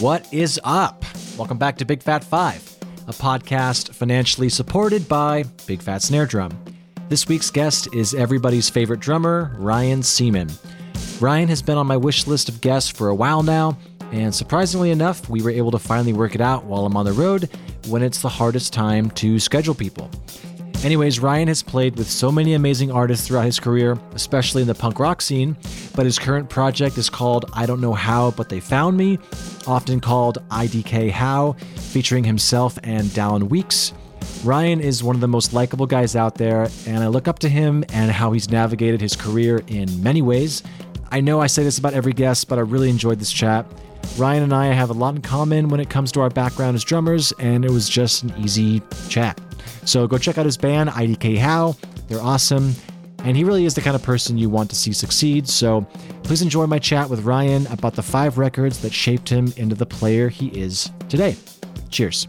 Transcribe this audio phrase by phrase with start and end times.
[0.00, 1.04] What is up?
[1.36, 2.62] Welcome back to Big Fat Five,
[3.06, 6.56] a podcast financially supported by Big Fat Snare Drum.
[7.08, 10.48] This week's guest is everybody's favorite drummer, Ryan Seaman.
[11.20, 13.76] Ryan has been on my wish list of guests for a while now,
[14.12, 17.12] and surprisingly enough, we were able to finally work it out while I'm on the
[17.12, 17.50] road
[17.88, 20.10] when it's the hardest time to schedule people.
[20.84, 24.76] Anyways, Ryan has played with so many amazing artists throughout his career, especially in the
[24.76, 25.56] punk rock scene,
[25.96, 29.18] but his current project is called I Don't Know How, But They Found Me,
[29.66, 33.92] often called IDK How, featuring himself and Dallon Weeks.
[34.44, 37.48] Ryan is one of the most likable guys out there, and I look up to
[37.48, 40.62] him and how he's navigated his career in many ways.
[41.10, 43.66] I know I say this about every guest, but I really enjoyed this chat.
[44.16, 46.84] Ryan and I have a lot in common when it comes to our background as
[46.84, 49.40] drummers, and it was just an easy chat.
[49.84, 51.76] So go check out his band, IDK How.
[52.08, 52.74] They're awesome.
[53.24, 55.48] And he really is the kind of person you want to see succeed.
[55.48, 55.82] So
[56.22, 59.86] please enjoy my chat with Ryan about the five records that shaped him into the
[59.86, 61.36] player he is today.
[61.90, 62.28] Cheers.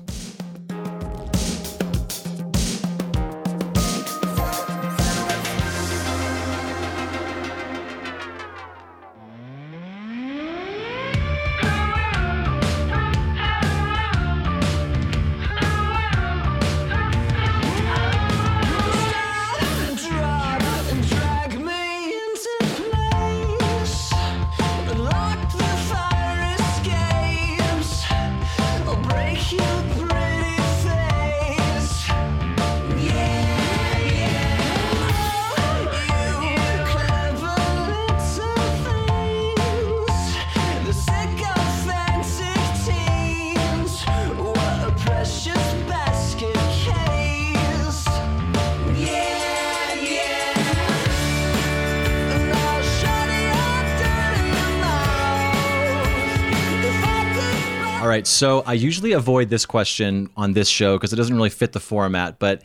[58.39, 61.81] So I usually avoid this question on this show because it doesn't really fit the
[61.81, 62.61] format, but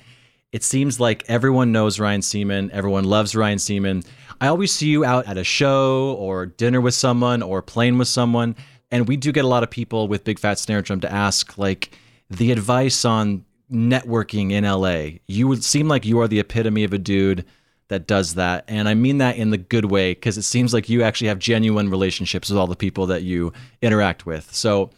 [0.53, 4.05] it seems like everyone knows Ryan Seaman, everyone loves Ryan Seaman.
[4.41, 8.07] I always see you out at a show or dinner with someone or playing with
[8.07, 8.55] someone,
[8.93, 11.59] and we do get a lot of people with Big Fat Snare Drum to ask
[11.59, 11.99] like
[12.31, 15.19] the advice on networking in LA.
[15.27, 17.45] You would seem like you are the epitome of a dude
[17.89, 18.65] that does that.
[18.69, 21.41] And I mean that in the good way because it seems like you actually have
[21.41, 23.53] genuine relationships with all the people that you
[23.83, 24.55] interact with.
[24.55, 24.91] So,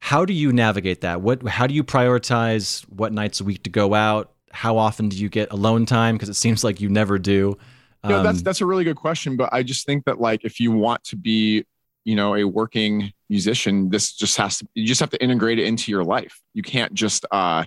[0.00, 1.20] how do you navigate that?
[1.20, 4.32] What how do you prioritize what nights a week to go out?
[4.52, 7.58] How often do you get alone time because it seems like you never do.
[8.02, 10.60] Um, you that's that's a really good question, but I just think that like if
[10.60, 11.64] you want to be,
[12.04, 15.66] you know, a working musician, this just has to you just have to integrate it
[15.66, 16.40] into your life.
[16.54, 17.64] You can't just uh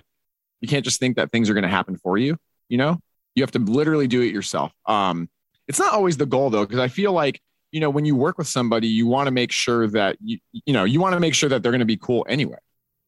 [0.60, 2.36] you can't just think that things are going to happen for you,
[2.68, 2.98] you know?
[3.34, 4.72] You have to literally do it yourself.
[4.86, 5.28] Um
[5.68, 7.40] it's not always the goal though because I feel like
[7.72, 10.72] you know, when you work with somebody, you want to make sure that you, you
[10.72, 12.58] know, you want to make sure that they're going to be cool anyway,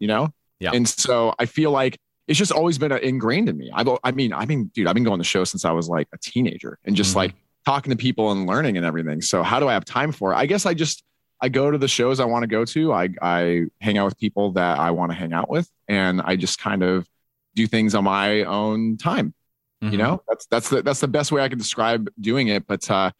[0.01, 0.31] you know?
[0.59, 0.73] Yeah.
[0.73, 3.71] And so I feel like it's just always been ingrained in me.
[3.75, 6.09] I've, I mean, I mean, dude, I've been going to shows since I was like
[6.15, 7.19] a teenager and just mm-hmm.
[7.19, 7.35] like
[7.67, 9.21] talking to people and learning and everything.
[9.21, 10.37] So how do I have time for it?
[10.37, 11.05] I guess I just,
[11.43, 12.93] I go to the shows I want to go to.
[12.95, 15.69] I, I hang out with people that I want to hang out with.
[15.89, 17.07] And I just kind of
[17.55, 19.35] do things on my own time.
[19.83, 19.93] Mm-hmm.
[19.93, 22.67] You know, that's, that's the, that's the best way I can describe doing it.
[22.67, 23.11] But, uh,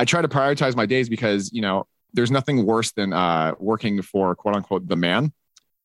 [0.00, 4.00] I try to prioritize my days because, you know, there's nothing worse than uh, working
[4.00, 5.30] for quote unquote the man.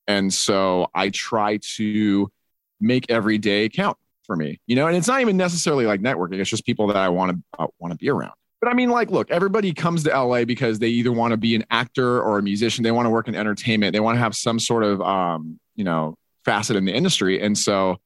[0.07, 2.31] And so I try to
[2.79, 6.39] make every day count for me, you know, and it's not even necessarily like networking.
[6.39, 8.31] It's just people that I want to uh, want to be around.
[8.61, 11.53] But I mean, like, look, everybody comes to LA because they either want to be
[11.53, 12.85] an actor or a musician.
[12.85, 13.91] They want to work in entertainment.
[13.91, 16.15] They want to have some sort of, um, you know,
[16.45, 17.41] facet in the industry.
[17.41, 17.97] And so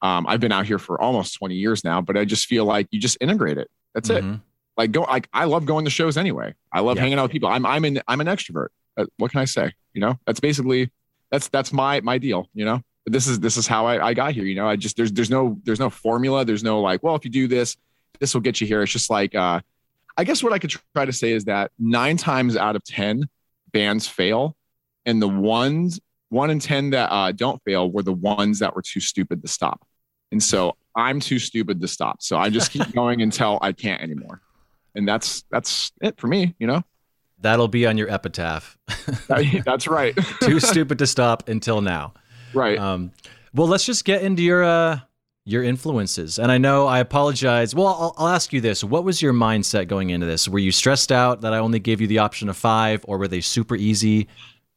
[0.00, 2.88] um, I've been out here for almost 20 years now, but I just feel like
[2.90, 3.68] you just integrate it.
[3.94, 4.32] That's mm-hmm.
[4.32, 4.40] it
[4.78, 6.54] like go like I love going to shows anyway.
[6.72, 7.02] I love yeah.
[7.02, 7.48] hanging out with people.
[7.48, 8.68] I'm I'm an I'm an extrovert.
[8.96, 9.72] Uh, what can I say?
[9.92, 10.90] You know, that's basically
[11.30, 12.48] that's that's my my deal.
[12.54, 14.44] You know, this is this is how I, I got here.
[14.44, 16.44] You know, I just there's there's no there's no formula.
[16.44, 17.76] There's no like, well, if you do this,
[18.20, 18.80] this will get you here.
[18.82, 19.60] It's just like uh,
[20.16, 23.28] I guess what I could try to say is that nine times out of ten
[23.72, 24.56] bands fail,
[25.04, 28.82] and the ones one in ten that uh, don't fail were the ones that were
[28.82, 29.84] too stupid to stop.
[30.30, 32.22] And so I'm too stupid to stop.
[32.22, 34.40] So I just keep going until I can't anymore
[34.98, 36.54] and that's that's it for me.
[36.58, 36.82] You know.
[37.40, 38.76] That'll be on your epitaph.
[39.28, 40.16] that's right.
[40.42, 42.14] Too stupid to stop until now.
[42.52, 42.76] Right.
[42.76, 43.12] Um,
[43.54, 45.00] well, let's just get into your uh,
[45.44, 46.38] your influences.
[46.38, 47.74] And I know I apologize.
[47.74, 50.48] Well, I'll, I'll, ask you this: What was your mindset going into this?
[50.48, 53.28] Were you stressed out that I only gave you the option of five, or were
[53.28, 54.26] they super easy?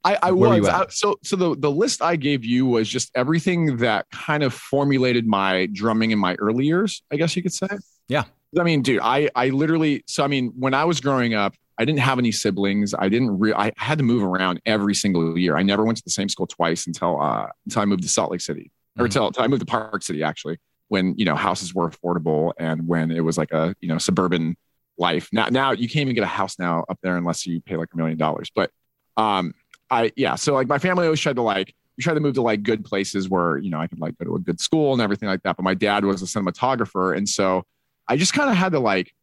[0.03, 0.67] I, I was.
[0.67, 4.53] I, so, so the the list I gave you was just everything that kind of
[4.53, 7.03] formulated my drumming in my early years.
[7.11, 7.67] I guess you could say.
[8.07, 8.25] Yeah.
[8.59, 11.85] I mean, dude, I I literally so I mean, when I was growing up, I
[11.85, 12.93] didn't have any siblings.
[12.97, 15.57] I didn't re- I had to move around every single year.
[15.57, 18.31] I never went to the same school twice until uh until I moved to Salt
[18.31, 18.71] Lake City.
[18.99, 20.59] Or until, until I moved to Park City actually,
[20.89, 24.57] when you know houses were affordable and when it was like a you know suburban
[24.97, 25.29] life.
[25.31, 27.89] Now now you can't even get a house now up there unless you pay like
[27.93, 28.51] a million dollars.
[28.53, 28.69] But
[29.15, 29.53] um
[29.89, 32.41] I yeah, so like my family always tried to like we tried to move to
[32.41, 35.01] like good places where you know I could like go to a good school and
[35.01, 35.55] everything like that.
[35.55, 37.63] But my dad was a cinematographer, and so
[38.11, 39.13] I just kind of had to like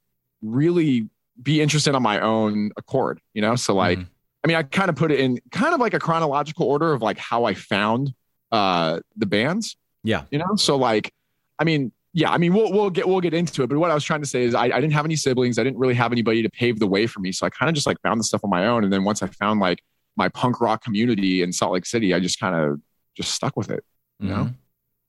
[0.42, 1.08] really
[1.42, 3.54] be interested on my own accord, you know.
[3.56, 4.06] So like, Mhm.
[4.44, 7.02] I mean, I kind of put it in kind of like a chronological order of
[7.02, 8.14] like how I found
[8.50, 10.24] uh the bands, Yeah.
[10.30, 10.56] you know.
[10.56, 11.12] So like,
[11.58, 11.92] I mean.
[12.14, 14.22] Yeah, I mean, we'll we'll get we'll get into it, but what I was trying
[14.22, 15.58] to say is I, I didn't have any siblings.
[15.58, 17.74] I didn't really have anybody to pave the way for me, so I kind of
[17.74, 18.82] just like found the stuff on my own.
[18.82, 19.82] And then once I found like
[20.16, 22.80] my punk rock community in Salt Lake City, I just kind of
[23.14, 23.84] just stuck with it.
[24.20, 24.34] You know?
[24.46, 24.54] Mhm.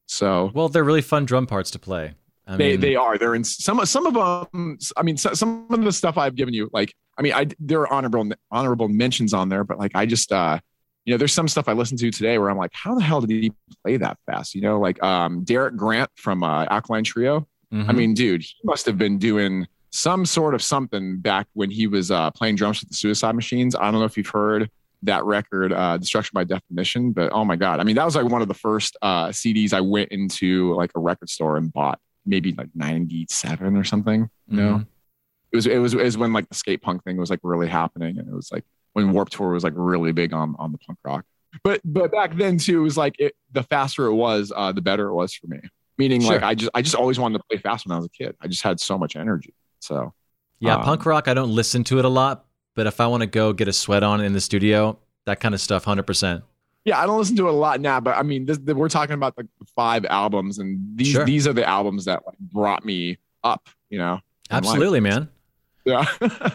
[0.07, 2.15] So Well, they're really fun drum parts to play.
[2.49, 4.77] I they mean, they are they're in some some of them.
[4.97, 7.81] I mean, so, some of the stuff I've given you, like I mean, I there
[7.81, 10.59] are honorable honorable mentions on there, but like I just uh,
[11.05, 13.21] you know, there's some stuff I listened to today where I'm like, how the hell
[13.21, 13.51] did he
[13.83, 14.55] play that fast?
[14.55, 17.47] You know, like um, Derek Grant from uh, Alkaline Trio.
[17.71, 17.95] I mhm.
[17.95, 22.11] mean, dude, he must have been doing some sort of something back when he was
[22.11, 23.75] uh, playing drums with the Suicide Machines.
[23.75, 24.69] I don't know if you've heard
[25.03, 28.25] that record, uh, Destruction by Definition, but oh my god, I mean, that was like
[28.25, 31.99] one of the first uh, CDs I went into like a record store and bought,
[32.25, 34.29] maybe like '97 or something.
[34.47, 34.87] You know, Mhm.
[35.51, 37.67] it was it was it was when like the skate punk thing was like really
[37.67, 38.63] happening, and it was like
[38.93, 41.25] when Warped Tour was like really big on on the punk rock.
[41.63, 44.81] But but back then too, it was like it, the faster it was, uh, the
[44.81, 45.59] better it was for me.
[45.97, 48.09] Meaning like I just I just always wanted to play fast when I was a
[48.09, 48.35] kid.
[48.41, 49.53] I just had so much energy.
[49.79, 50.13] So
[50.59, 51.27] yeah, um, punk rock.
[51.27, 52.45] I don't listen to it a lot,
[52.75, 55.53] but if I want to go get a sweat on in the studio, that kind
[55.55, 56.43] of stuff, hundred percent.
[56.89, 58.89] Yeah, I don't listen to it a lot now, but I mean, this, the, we're
[58.89, 61.25] talking about the five albums, and these Sure.
[61.25, 63.69] these are the albums that like brought me up.
[63.89, 64.19] You know.
[64.51, 65.29] Absolutely, man.
[65.85, 66.05] Yeah.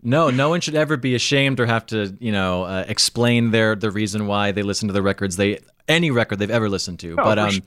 [0.00, 3.74] No, no one should ever be ashamed or have to, you know, uh, explain their
[3.74, 5.58] the reason why they listen to the records they
[5.88, 7.16] any record they've ever listened to.
[7.16, 7.62] No, but um,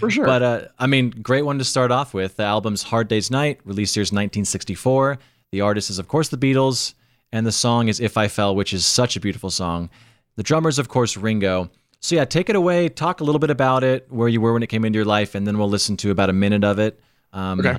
[0.00, 0.26] for sure.
[0.26, 2.36] but uh, I mean, great one to start off with.
[2.36, 5.18] The album's Hard Day's Night, released year's 1964.
[5.52, 6.94] The artist is of course the Beatles,
[7.30, 9.88] and the song is If I Fell, which is such a beautiful song.
[10.36, 11.70] The drummer's of course Ringo.
[12.00, 12.88] So yeah, take it away.
[12.88, 15.34] Talk a little bit about it, where you were when it came into your life,
[15.34, 17.00] and then we'll listen to about a minute of it.
[17.32, 17.78] Um, Okay.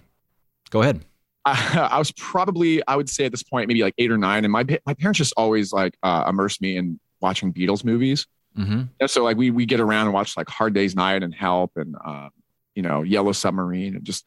[0.69, 1.05] Go ahead.
[1.45, 4.43] I, I was probably, I would say at this point, maybe like eight or nine.
[4.43, 8.25] And my my parents just always like uh, immersed me in watching Beatles movies.
[8.55, 11.33] hmm Yeah, so like we we get around and watch like Hard Day's Night and
[11.33, 12.31] Help and um,
[12.75, 14.25] you know Yellow Submarine and just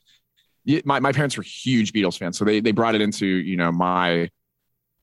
[0.85, 3.73] my my parents were huge Beatles fans, so they they brought it into you know
[3.73, 4.31] my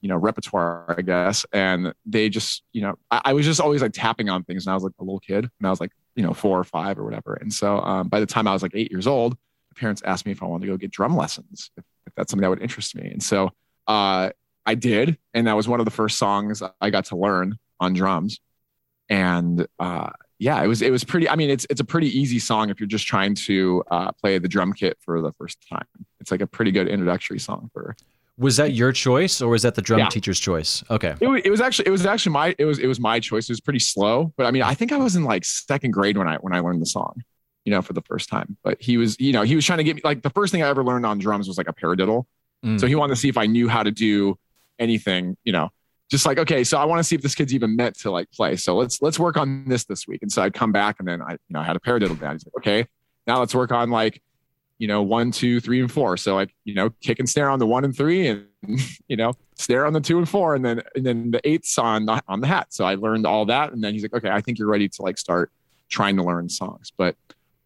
[0.02, 3.82] you know repertoire, I guess, and they just you know I, I was just always
[3.82, 5.92] like tapping on things, and I was like a little kid, and I was like
[6.16, 8.62] you know four or five or whatever, and so um, by the time I was
[8.62, 11.16] like eight years old, my parents asked me if I wanted to go get drum
[11.16, 13.52] lessons, if, if that's something that would interest me, and so
[13.88, 14.30] uh,
[14.66, 17.94] I did, and that was one of the first songs I got to learn on
[17.94, 18.40] drums
[19.10, 20.10] and uh,
[20.40, 21.28] yeah, it was it was pretty.
[21.28, 24.38] I mean, it's it's a pretty easy song if you're just trying to uh, play
[24.38, 25.86] the drum kit for the first time.
[26.20, 27.96] It's like a pretty good introductory song for.
[28.40, 30.10] Was that your choice, or was that the drum Yeah.
[30.10, 30.84] teacher's choice?
[30.92, 31.16] Okay.
[31.20, 33.50] It was, it was actually it was actually my it was it was my choice.
[33.50, 36.18] It was pretty slow, but I mean, I think I was in like second grade
[36.18, 37.24] when I when I learned the song,
[37.66, 38.56] you know, for the first time.
[38.64, 40.62] But he was, you know, he was trying to get me like the first thing
[40.62, 42.26] I ever learned on drums was like a paradiddle.
[42.64, 42.80] Mm.
[42.80, 44.38] So he wanted to see if I knew how to do
[44.80, 45.70] anything, you know,
[46.10, 48.30] just like, okay, so I want to see if this kid's even meant to like
[48.32, 48.56] play.
[48.56, 50.22] So let's, let's work on this this week.
[50.22, 52.34] And so I'd come back and then I, you know, I had a paradiddle down.
[52.36, 52.88] He's like, okay,
[53.26, 54.22] now let's work on like,
[54.78, 56.18] you know, one, two, three, and four.
[56.18, 58.46] So like, you know, kick and snare on the one and three and,
[59.08, 60.56] you know, snare on the two and four.
[60.56, 62.68] And then, and then the eighths on the, on the hat.
[62.70, 63.74] So I learned all that.
[63.74, 65.52] And then he's like, okay, I think you're ready to like start
[65.90, 66.92] trying to learn songs.
[66.96, 67.16] But,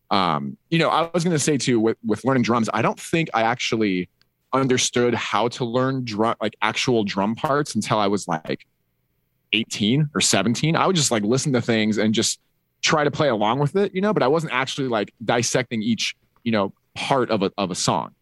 [0.10, 3.30] um, you know, I was to say too, with, with learning drums, I don't think
[3.34, 4.10] I actually,
[4.53, 8.65] understood how to learn drum like actual drum parts until I was like
[9.53, 10.75] 18 or 17.
[10.75, 12.39] I would just like listen to things and just
[12.82, 16.15] try to play along with it, you know, but I wasn't actually like dissecting each,
[16.44, 18.13] you know, part of a of a song.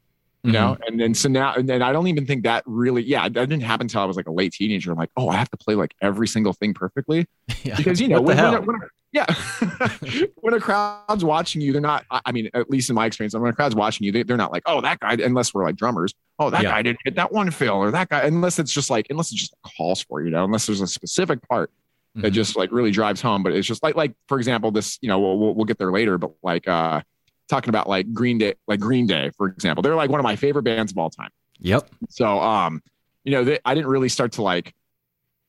[0.44, 0.84] You know, Mm-hmm.
[0.88, 3.60] and then so now, and then I don't even think that really, yeah, that didn't
[3.62, 4.90] happen until I was like a late teenager.
[4.90, 7.28] I'm like, oh, I have to play like every single thing perfectly
[7.64, 7.76] Yeah.
[7.76, 8.78] because you know when, when, when,
[9.12, 9.26] yeah
[10.36, 13.50] when a crowd's watching you they're not i mean at least in my experience when
[13.52, 16.14] a crowd's watching you they, they're not like oh that guy unless we're like drummers
[16.38, 16.70] oh that Yeah.
[16.72, 19.36] guy didn't hit that one fill or that guy unless it's just like unless it
[19.36, 21.72] just calls for you know unless there's a specific part
[22.16, 22.36] that Mhm.
[22.36, 25.20] just like really drives home but it's just like like for example this you know
[25.20, 27.02] we'll, we'll, we'll get there later but like uh
[27.50, 30.36] talking about like green day like green day for example they're like one of my
[30.36, 31.30] favorite bands of all time
[31.62, 31.90] Yep.
[32.08, 32.82] so, um,
[33.26, 34.74] you know, they, I didn't really start to like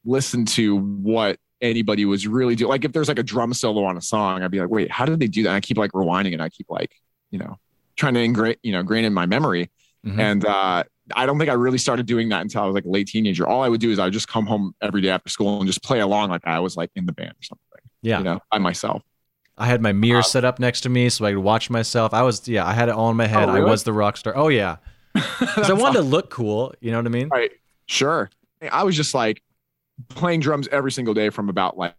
[0.04, 2.68] listen to what anybody was really doing.
[2.68, 5.04] Like, if there's like a drum solo on a song, I'd be like, wait, how
[5.04, 5.50] did they do that?
[5.50, 6.90] And I keep like rewinding and I keep like,
[7.30, 7.58] you know,
[7.96, 9.70] trying to ingrain, you know, grain in my memory.
[10.04, 10.18] Mhm.
[10.18, 10.82] And uh,
[11.14, 13.46] I don't think I really started doing that until I was like a late teenager.
[13.46, 15.66] All I would do is I would just come home every day after school and
[15.68, 17.64] just play along like I was like in the band or something.
[18.02, 18.18] Yeah.
[18.18, 19.02] You know, by myself.
[19.60, 22.14] I had my mirror set up next to me so I could watch myself.
[22.14, 23.48] I was yeah, I had it all in my head.
[23.48, 24.36] Oh, I was the rock star.
[24.36, 24.76] Oh yeah.
[25.40, 26.72] Because I wanted to look cool.
[26.80, 27.28] You know what I mean?
[27.28, 27.50] Right.
[27.86, 28.30] Sure.
[28.70, 29.42] I was just like
[30.08, 31.94] playing drums every single day from about like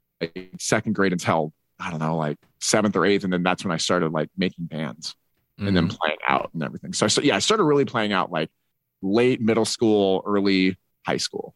[0.59, 3.23] second grade until I don't know, like seventh or eighth.
[3.23, 5.15] And then that's when I started like making bands
[5.57, 5.97] and then Mhm.
[5.97, 6.93] playing out and everything.
[6.93, 8.49] So, so yeah, I started really playing out like
[9.01, 11.53] late middle school, early high school.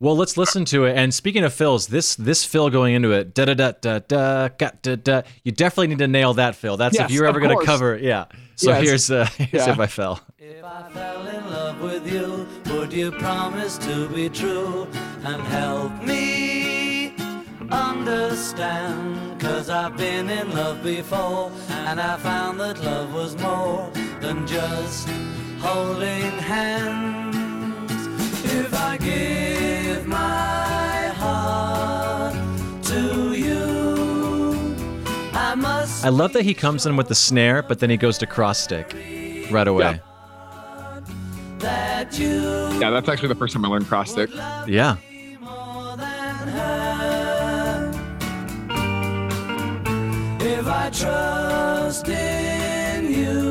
[0.00, 0.96] Well, let's listen to it.
[0.96, 4.48] And speaking of fills, this this fill going into it, da da da da da
[4.48, 5.22] ga, da da.
[5.42, 6.76] You definitely need to nail that fill.
[6.76, 7.66] That's if you're ever going to course.
[7.66, 7.96] cover.
[7.96, 8.26] Yeah.
[8.54, 8.82] So Yes.
[8.82, 9.72] here's uh, here's Yeah.
[9.72, 10.20] if I fell.
[10.38, 14.86] If I fell in love with you, would you promise to be true
[15.24, 17.14] and help me
[17.70, 19.40] understand?
[19.40, 23.90] Cause I've been in love before and I found that love was more
[24.20, 25.08] than just
[25.60, 27.27] holding hands.
[28.60, 32.34] If I give my heart
[32.84, 34.74] to you,
[35.32, 36.04] I must.
[36.04, 38.58] I love that he comes in with the snare, but then he goes to cross
[38.58, 38.94] stick
[39.50, 40.00] right away.
[41.58, 44.30] that you Yeah, that's actually the first time I learned cross stick.
[44.66, 44.96] Yeah.
[45.40, 47.92] more than her.
[50.40, 53.47] If I trust in you,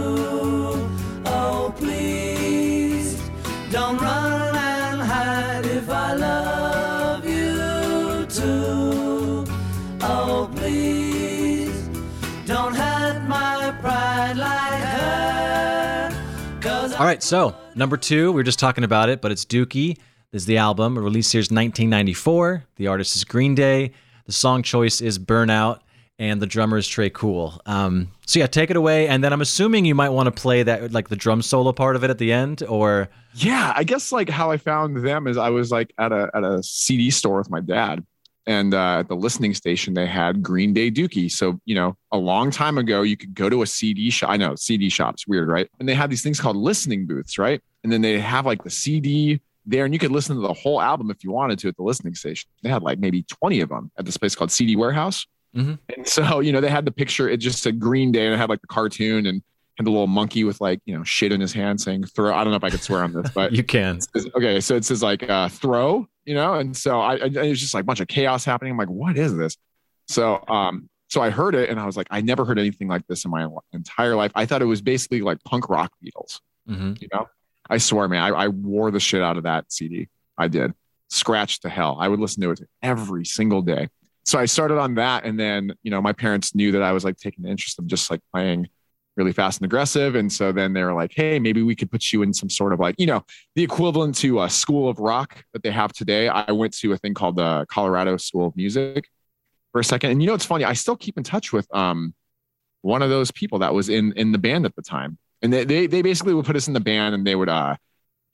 [17.00, 19.98] All right, so number two, we were just talking about it, but it's Dookie.
[20.32, 20.98] This is the album.
[20.98, 22.64] Released here's 1994.
[22.78, 23.92] The artist is Green Day.
[24.26, 25.82] The song choice is Burnout,
[26.18, 27.62] and the drummer is Tré Cool.
[27.68, 30.64] Um, so yeah, take it away, and then I'm assuming you might want to play
[30.64, 34.12] that like the drum solo part of it at the end, or Yeah, I guess
[34.12, 37.38] like how I found them is I was like at a at a CD store
[37.38, 38.04] with my dad,
[38.48, 41.30] and uh, at the listening station they had Green Day Dookie.
[41.30, 44.30] So you know, a long time ago, you could go to a CD shop.
[44.32, 45.70] I know CD shops weird, right?
[45.80, 47.62] And they had these things called listening booths, right?
[47.84, 50.82] And then they have like the CD there, and you could listen to the whole
[50.82, 52.50] album if you wanted to at the listening station.
[52.64, 55.28] They had like maybe twenty of them at this place called CD Warehouse.
[55.56, 55.78] Mhm.
[55.96, 57.30] And so you know, they had the picture.
[57.30, 59.44] It just said Green Day, and it had like the cartoon and.
[59.78, 62.34] And the little monkey with like you know shit in his hand saying throw.
[62.34, 64.02] I don't know if I could swear on this, but you can.
[64.02, 67.50] says- okay, so it says like uh, throw, you know, and so I, I it
[67.50, 68.72] was just like a bunch of chaos happening.
[68.72, 69.56] I'm like, what is this?
[70.08, 73.06] So um, so I heard it and I was like, I never heard anything like
[73.08, 74.32] this in my entire life.
[74.36, 77.28] I thought it was basically like punk rock Beatles, hmm you know.
[77.70, 80.08] I swear, man, I, I wore the shit out of that CD.
[80.38, 80.74] I did,
[81.10, 81.98] scratched to hell.
[82.00, 83.90] I would listen to it every single day.
[84.24, 87.04] So I started on that, and then you know my parents knew that I was
[87.06, 88.68] like taking an interest of just like playing
[89.18, 90.16] really fast and aggressive.
[90.16, 92.72] And so then they were like, hey, maybe we could put you in some sort
[92.72, 93.24] of like, you know,
[93.56, 96.28] the equivalent to a school of rock that they have today.
[96.30, 99.10] I went to a thing called the Colorado School of Music
[99.72, 100.12] for a second.
[100.12, 102.14] And you know, it's funny, I still keep in touch with um
[102.84, 105.18] one of those people that was in in the band at the time.
[105.42, 107.76] And they they, they basically would put us in the band and they would uh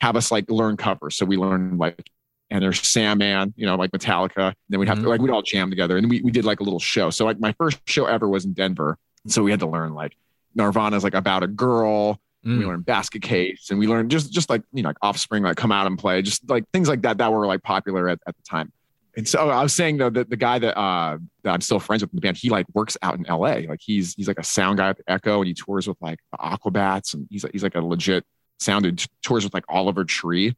[0.01, 1.15] have us like learn covers.
[1.15, 2.09] So we learned like
[2.51, 4.47] Enter Sandman, you know, like Metallica.
[4.47, 5.03] And then we'd have Mhm.
[5.03, 5.97] to like we'd all jam together.
[5.97, 7.09] And we, we did like a little show.
[7.09, 8.97] So like my first show ever was in Denver.
[9.27, 10.15] So we had to learn like
[10.55, 12.19] Nirvana's like about a girl.
[12.45, 12.67] We Mm.
[12.67, 15.71] learned basket case and we learned just just like you know like offspring like come
[15.71, 18.43] out and play just like things like that that were like popular at, at the
[18.43, 18.69] time
[19.15, 22.03] and so i was saying though that the guy that uh that i'm still friends
[22.03, 24.43] with in the band he like works out in la like he's he's like a
[24.43, 27.63] sound guy at the echo and he tours with like the aquabats and he's he's
[27.63, 28.25] like a legit
[28.59, 30.53] sounded tours with like oliver tree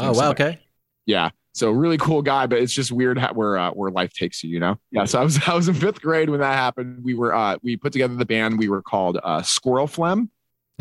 [0.00, 0.58] Oh wow, like- okay.
[1.06, 4.42] yeah so really cool guy but it's just weird how, where uh, where life takes
[4.42, 4.76] you you know?
[4.90, 7.02] Yeah so i was i was in fifth grade when that happened.
[7.02, 10.30] We were uh we put together the band we were called uh squirrel phlegm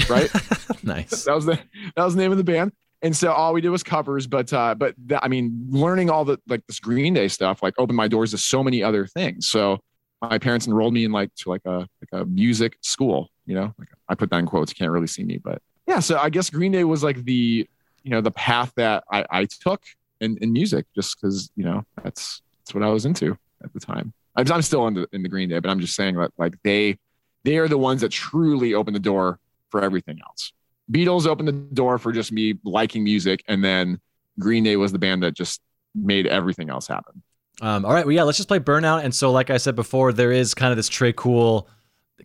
[0.09, 0.31] right?
[0.83, 1.25] Nice.
[1.25, 1.59] that was the
[1.95, 2.71] that was the name of the band.
[3.01, 6.25] And so all we did was covers but uh but that, i mean learning all
[6.25, 9.47] the like this green day stuff like opened my doors to so many other things.
[9.49, 9.79] So
[10.21, 13.73] my parents enrolled me in like to like a like a music school you know?
[13.77, 16.29] Like i put that in quotes you can't really see me but yeah so i
[16.29, 17.67] guess green day was like the
[18.03, 19.81] you know the path that i i took
[20.21, 23.79] in in music just because you know that's that's what i was into at the
[23.79, 26.31] time i'm, I'm still in the in the green day but i'm just saying that
[26.37, 26.97] like they
[27.43, 30.51] they are the ones that truly open the door for everything else
[30.91, 33.99] Beatles opened the door for just me liking music, and then
[34.39, 35.61] Green Day was the band that just
[35.93, 37.21] made everything else happen.
[37.61, 39.03] Um, all right, well, yeah, let's just play Burnout.
[39.03, 41.67] And so, like I said before, there is kind of this Tré Cool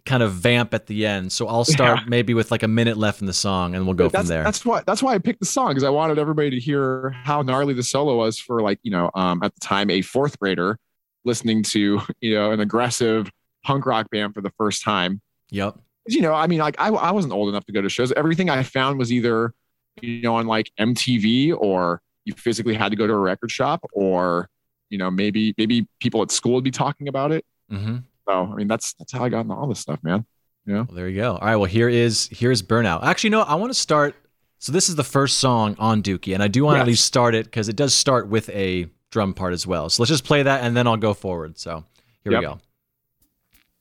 [0.05, 1.33] kind of vamp at the end.
[1.33, 2.05] So I'll start Yeah.
[2.09, 4.45] maybe with like a minute left in the song, and we'll go that's, from there.
[4.45, 7.43] That's why that's why I picked the song because I wanted everybody to hear how
[7.43, 10.79] gnarly the solo was for like you know um, at the time a fourth grader
[11.25, 13.31] listening to you know an aggressive
[13.65, 15.21] punk rock band for the first time.
[15.51, 15.79] Yep.
[16.07, 18.13] you know, I mean, like I, I wasn't old enough to go to shows.
[18.13, 19.55] Everything I found was either
[20.01, 23.85] you know, on like MTV or you physically had to go to a record shop
[23.93, 24.49] or,
[24.91, 27.45] you know, maybe, maybe people at school would be talking about it.
[27.71, 27.99] Mm-hmm.
[28.28, 30.25] So, I mean, that's, that's how I got into all this stuff, man.
[30.66, 30.85] Yeah.
[30.88, 31.33] Well, there you go.
[31.37, 31.57] All right.
[31.57, 33.02] Well, here is here's Burnout.
[33.02, 34.14] Actually, no, I want to start.
[34.59, 37.04] So this is the first song on Dookie, and I do want to at least
[37.04, 39.90] start it because it does start with a drum part as well.
[39.90, 41.59] So let's just play that, and then I'll go forward.
[41.59, 41.85] So
[42.23, 42.40] here Yep.
[42.40, 42.59] we go.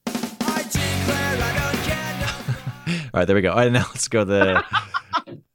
[3.13, 3.51] All right, there we go.
[3.51, 4.63] All right, now let's go the.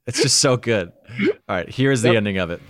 [0.07, 0.91] it's just so good.
[1.47, 2.17] All right, here's the Yep.
[2.17, 2.61] ending of it.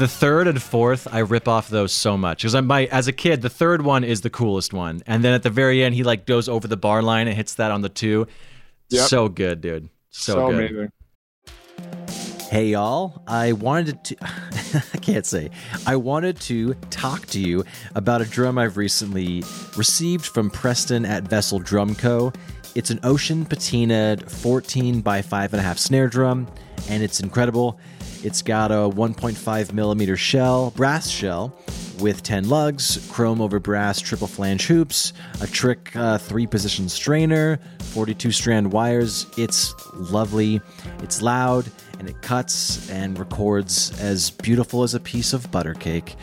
[0.00, 3.12] The third and fourth, I rip off those so much because I'm my as a
[3.12, 3.42] kid.
[3.42, 6.26] The third one is the coolest one, and then at the very end, he like
[6.26, 8.26] goes over the bar line and hits that on the two.
[8.90, 9.08] Yep.
[9.08, 9.88] So good, dude.
[10.10, 10.70] So, So, good.
[10.70, 10.90] amazing.
[12.50, 14.16] Hey y'all, I wanted to
[14.92, 15.50] I can't say.
[15.86, 19.44] I wanted to talk to you about a drum I've recently
[19.76, 22.32] received from Preston at Vessel Drum Co.
[22.74, 26.48] It's an ocean patinaed 14 by 5.5 snare drum,
[26.90, 27.78] and it's incredible.
[28.24, 31.54] It's got a 1.5 millimeter shell, brass shell,
[32.00, 35.12] with 10 lugs, chrome over brass triple flange hoops,
[35.42, 39.26] a trick uh, three position strainer, 42 strand wires.
[39.36, 40.62] It's lovely,
[41.02, 46.16] it's loud, and it cuts and records as beautiful as a piece of butter cake.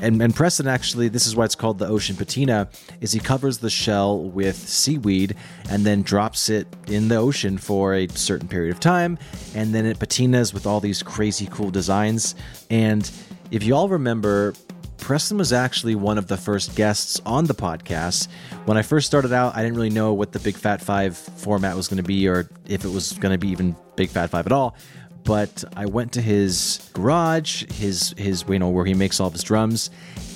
[0.00, 2.68] And, and Preston actually, this is why it's called the ocean patina,
[3.00, 5.36] is he covers the shell with seaweed
[5.68, 9.18] and then drops it in the ocean for a certain period of time,
[9.54, 12.34] and then it patinas with all these crazy cool designs.
[12.70, 13.10] And
[13.50, 14.54] if you all remember,
[14.98, 18.28] Preston was actually one of the first guests on the podcast.
[18.66, 21.76] When I first started out, I didn't really know what the Big Fat Five format
[21.76, 24.46] was going to be, or if it was going to be even Big Fat Five
[24.46, 24.76] at all
[25.24, 29.32] but I went to his garage, his his you know where he makes all of
[29.32, 29.90] his drums.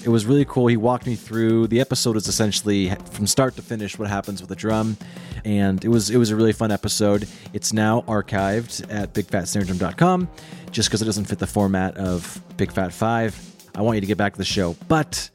[0.05, 0.67] It was really cool.
[0.67, 1.69] He walked me through.
[1.69, 4.97] The episode is essentially from start to finish what happens with a drum,
[5.45, 7.27] and it was it was a really fun episode.
[7.53, 10.29] It's now archived at bigfatsnaredrum.com,
[10.71, 13.39] just because it doesn't fit the format of Big Fat Five.
[13.75, 15.31] I want you to get back to the show, but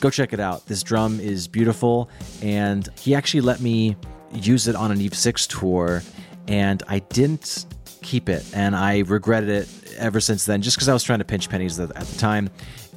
[0.00, 0.66] go check it out.
[0.66, 2.08] This drum is beautiful,
[2.42, 3.96] and he actually let me
[4.32, 6.02] use it on an Eve Six tour,
[6.48, 7.66] and I didn't
[8.06, 11.24] keep it, and I regretted it ever since then, just because I was trying to
[11.24, 12.50] pinch pennies at the time,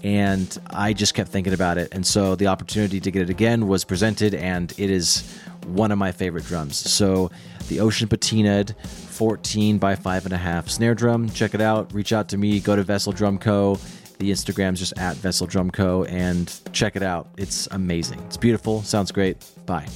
[0.04, 3.68] and I just kept thinking about it, and so the opportunity to get it again
[3.68, 6.78] was presented, and it is one of my favorite drums.
[6.78, 7.32] So
[7.68, 11.30] the Ocean Patinaed 14 by five and a half snare drum.
[11.30, 11.94] Check it out.
[11.94, 12.60] Reach out to me.
[12.60, 13.78] Go to Vessel Drum Co.
[14.20, 16.04] The Instagram's just at Vessel Drum Co.
[16.06, 17.30] and check it out.
[17.38, 18.20] It's amazing.
[18.22, 18.82] It's beautiful.
[18.84, 19.46] Sounds great.
[19.66, 19.88] Bye.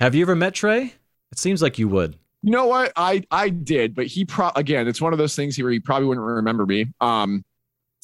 [0.00, 0.92] Have you ever met Tré?
[1.32, 2.16] It seems like you would.
[2.44, 2.92] You know what?
[2.94, 6.06] I I did, but he pro again, it's one of those things where he probably
[6.08, 6.86] wouldn't remember me.
[7.00, 7.42] Um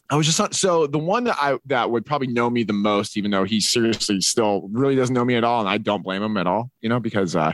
[0.08, 2.72] I was just not so the one that I that would probably know me the
[2.72, 6.02] most, even though he seriously still really doesn't know me at all, and I don't
[6.02, 7.52] blame him at all, you know, because uh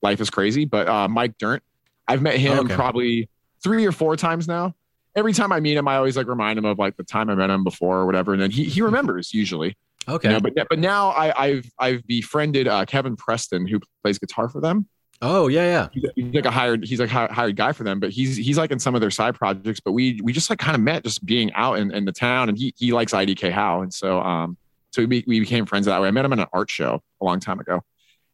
[0.00, 0.64] life is crazy.
[0.64, 1.64] But uh Mike Dirnt,
[2.06, 2.74] I've met him Okay.
[2.74, 3.28] probably
[3.64, 4.76] three or four times now.
[5.16, 7.34] Every time I meet him, I always like remind him of like the time I
[7.34, 9.76] met him before or whatever, and then he he remembers usually.
[10.08, 10.28] Okay.
[10.28, 14.48] You know, but but now I, I've I've befriended uh, Kevin Preston who plays guitar
[14.48, 14.86] for them
[15.20, 15.88] oh yeah, yeah.
[15.92, 18.56] he's, he's like a hired he's like a hired guy for them but he's he's
[18.56, 21.02] like in some of their side projects but we we just like kind of met
[21.02, 24.20] just being out in, in the town and he he likes idk how and so
[24.20, 24.56] um
[24.90, 26.08] so we, we became friends that way.
[26.08, 27.82] I met him at an art show a long time ago.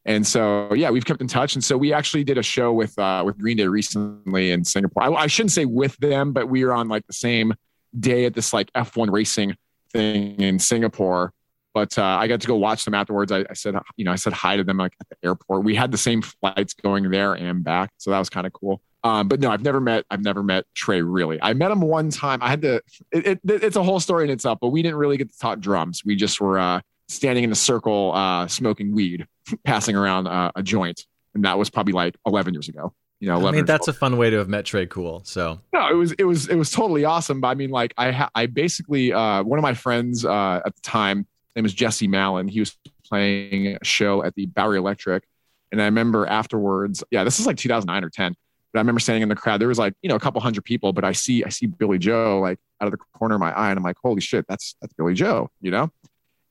[0.04, 2.98] And so yeah we've kept in touch and so we actually did a show with
[2.98, 5.02] uh with green day recently in singapore.
[5.04, 7.54] I, I shouldn't say with them but we were on like the same
[7.98, 9.56] day at this like f1 racing
[9.92, 11.32] thing in singapore
[11.74, 13.32] but uh, I got to go watch them afterwards.
[13.32, 15.64] I, I said, you know, I said hi to them like at the airport.
[15.64, 18.80] We had the same flights going there and back, so that was kind of cool.
[19.02, 21.38] Um, but no, I've never met, I've never met Tré really.
[21.42, 22.38] I met him one time.
[22.40, 22.80] I had to.
[23.12, 25.58] It, it, it's a whole story in itself, but we didn't really get to talk
[25.58, 26.02] drums.
[26.06, 29.26] We just were uh, standing in a circle, uh, smoking weed,
[29.64, 32.94] passing around uh, a joint, and that was probably like 11 years ago.
[33.20, 35.22] You know, I mean, that's a fun way to have met Tré Cool.
[35.24, 37.40] So No, it was it was it was totally awesome.
[37.40, 40.74] But I mean, like I ha- I basically uh, one of my friends uh, at
[40.74, 42.48] the time, name was Jesse Malin.
[42.48, 45.24] He was playing a show at the Bowery Electric,
[45.72, 47.04] and I remember afterwards.
[47.10, 48.34] Yeah, this is like 2009 or 10.
[48.72, 49.60] But I remember standing in the crowd.
[49.60, 51.98] There was like you know a couple hundred people, but I see I see Billie
[51.98, 54.76] Joe like out of the corner of my eye, and I'm like, holy shit, that's
[54.80, 55.90] that's Billie Joe, you know.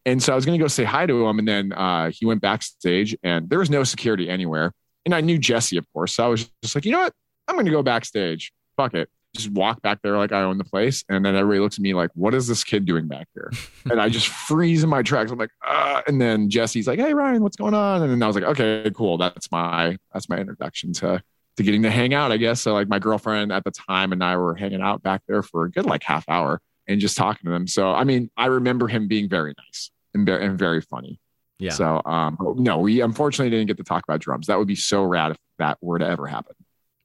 [0.05, 2.41] And so I was gonna go say hi to him, and then uh, he went
[2.41, 4.73] backstage, and there was no security anywhere.
[5.05, 7.13] And I knew Jesse, of course, so I was just like, you know what,
[7.47, 8.53] I'm gonna go backstage.
[8.77, 11.03] Fuck it just walk back there like I own the place.
[11.09, 13.51] And then everybody looks at me like, what is this kid doing back here?
[13.89, 15.31] and I just freeze in my tracks.
[15.31, 18.03] I'm like, uh, and then Jesse's like, Hey Ryan, what's going on?
[18.03, 19.17] And then I was like, okay, cool.
[19.17, 21.21] That's my, that's my introduction to,
[21.57, 22.61] to getting to hang out, I guess.
[22.61, 25.65] So like my girlfriend at the time and I were hanging out back there for
[25.65, 27.65] a good like half hour and just talking to them.
[27.67, 31.19] So I mean, I remember him being very nice and, very, and very funny.
[31.59, 31.71] Yeah.
[31.71, 34.47] So um, no, we unfortunately didn't get to talk about drums.
[34.47, 36.55] That would be so rad if that were to ever happen.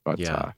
[0.05, 0.35] But Yeah.
[0.35, 0.53] uh,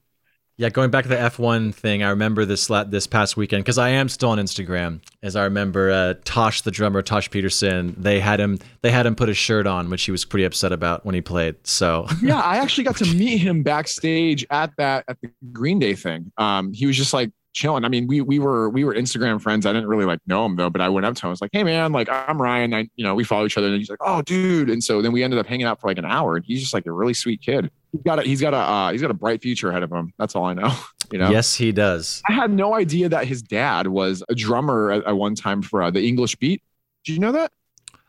[0.61, 3.89] Yeah, going back to the F1 thing, I remember this this past weekend because I
[3.89, 5.01] am still on Instagram.
[5.23, 9.15] As I remember, uh, Tosh, the drummer, Tosh Peterson, they had him they had him
[9.15, 11.55] put his shirt on, which he was pretty upset about when he played.
[11.63, 15.95] So yeah, I actually got to meet him backstage at that at the Green Day
[15.95, 16.31] thing.
[16.37, 17.83] Um, he was just like chilling.
[17.85, 19.65] I mean, we we were we were Instagram friends.
[19.65, 21.27] I didn't really like know him though, but I went up to him.
[21.27, 22.73] I was like, "Hey man, like I'm Ryan.
[22.73, 25.11] I you know we follow each other." And he's like, "Oh dude," and so then
[25.11, 26.35] we ended up hanging out for like an hour.
[26.37, 27.71] And he's just like a really sweet kid.
[27.91, 30.13] He's got a he's got a uh, he's got a bright future ahead of him.
[30.17, 30.73] That's all I know.
[31.11, 31.29] You know.
[31.29, 32.21] yes, he does.
[32.29, 35.83] I had no idea that his dad was a drummer at, at one time for
[35.83, 36.63] uh, the English Beat.
[37.03, 37.51] Did you know that?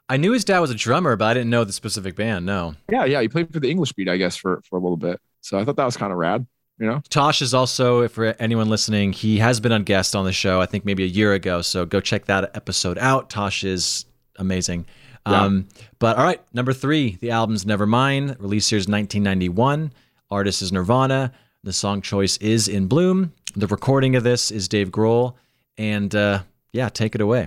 [0.09, 2.47] I knew his dad was a drummer, but I didn't know the specific band.
[2.47, 2.77] No.
[2.89, 3.21] Yeah, yeah.
[3.21, 5.19] He played for the English Beat, I guess, for for a little bit.
[5.41, 6.47] So I thought that was kind of rad.
[6.83, 7.03] You know.
[7.11, 10.61] Tosh is also, if for anyone listening, he has been on guest on the show.
[10.61, 11.63] I think maybe a year ago.
[11.63, 13.31] So go check that episode out.
[13.31, 14.87] Tosh is amazing.
[15.25, 15.43] Yeah.
[15.43, 15.69] Um,
[16.01, 19.93] but all right, number three, the album's Nevermind, release year's 1991.
[20.29, 21.33] Artist is Nirvana.
[21.63, 23.33] The song choice is In Bloom.
[23.55, 25.35] The recording of this is Dave Grohl.
[25.79, 26.41] And uh,
[26.73, 27.47] yeah, take it away.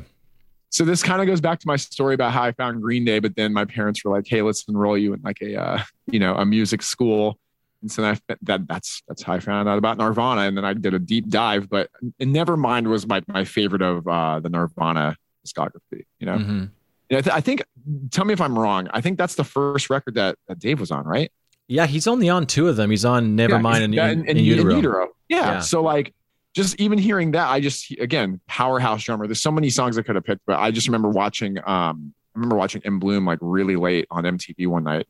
[0.69, 3.19] So this kind of goes back to my story about how I found Green Day,
[3.19, 6.19] but then my parents were like, "Hey, let's enroll you in like a uh, you
[6.19, 7.37] know a music school."
[7.85, 10.73] And so I, that that's that's how I found out about Nirvana, and then I
[10.73, 11.69] did a deep dive.
[11.69, 16.01] But and Nevermind was my my favorite of uh, the Nirvana discography.
[16.19, 16.69] You know, Mhm.
[17.11, 17.63] I, th- I think.
[18.09, 18.87] Tell me if I'm wrong.
[18.91, 21.31] I think that's the first record that, that Dave was on, right?
[21.67, 22.89] Yeah, he's only on two of them.
[22.89, 24.75] He's on Nevermind and, Yeah, in, in in Utero.
[24.75, 25.07] Utero.
[25.29, 25.37] Yeah.
[25.37, 25.59] Yeah.
[25.59, 26.15] So like
[26.55, 29.27] just even hearing that, I just again powerhouse drummer.
[29.27, 31.59] There's so many songs I could have picked, but I just remember watching.
[31.59, 35.07] Um, I remember watching In Bloom like really late on MTV one night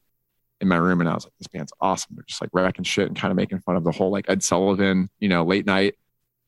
[0.62, 3.08] in my room, and I was like, "This band's awesome." They're just like wrecking shit
[3.08, 5.96] and kind of making fun of the whole like Ed Sullivan, you know, late night.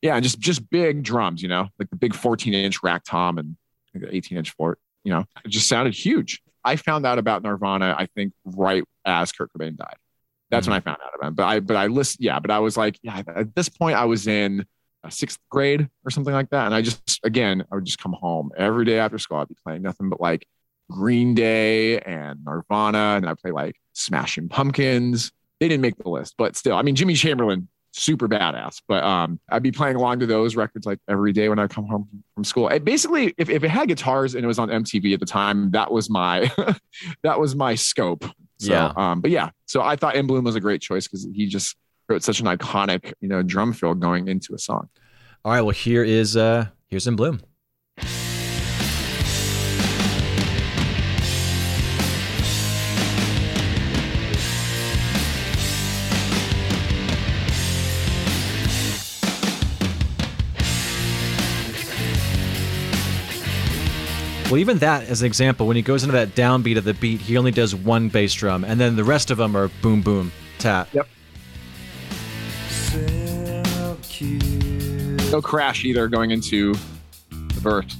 [0.01, 3.37] Yeah, and just just big drums, you know, like the big 14 inch rack tom
[3.37, 3.57] and
[3.93, 4.77] like the 18 inch floor.
[5.03, 6.41] You know, it just sounded huge.
[6.63, 9.95] I found out about Nirvana, I think, right as Kurt Cobain died.
[10.49, 11.33] That's when I found out about him.
[11.35, 12.39] But I, but I list, yeah.
[12.39, 13.21] But I was like, yeah.
[13.27, 14.65] At this point, I was in
[15.03, 18.13] uh, sixth grade or something like that, and I just, again, I would just come
[18.13, 19.37] home every day after school.
[19.37, 20.45] I'd be playing nothing but like
[20.89, 25.31] Green Day and Nirvana, and I play like Smashing Pumpkins.
[25.59, 28.81] They didn't make the list, but still, I mean, Jimmy Chamberlin, super badass.
[28.87, 31.85] But um, I'd be playing along to those records like every day when I come
[31.87, 32.67] home from school.
[32.67, 35.71] And basically, if, if it had guitars and it was on MTV at the time,
[35.71, 36.51] that was my
[37.23, 38.23] that was my scope.
[38.59, 38.93] So, Yeah.
[38.95, 41.75] Um, but yeah, so I thought In Bloom was a great choice because he just
[42.07, 44.89] wrote such an iconic, you know, drum fill going into a song.
[45.43, 47.41] All right, well here is uh here's In Bloom.
[64.49, 67.19] Well, even that as an example, when he goes into that downbeat of the beat,
[67.19, 70.31] he only does one bass drum, and then the rest of them are boom, boom,
[70.57, 70.87] tap.
[70.93, 71.05] Yep.
[75.31, 76.73] No crash either going into
[77.29, 77.97] the verse.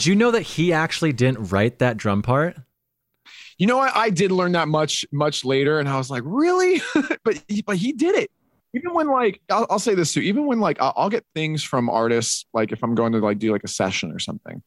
[0.00, 2.56] Did you know that he actually didn't write that drum part?
[3.58, 3.94] You know what?
[3.94, 6.80] I did learn that much much later, and I was like, really?
[7.22, 8.30] but he, but he did it.
[8.72, 10.22] Even when like I'll, I'll say this too.
[10.22, 13.38] Even when like I'll, I'll get things from artists, like if I'm going to like
[13.38, 14.62] do like a session or something,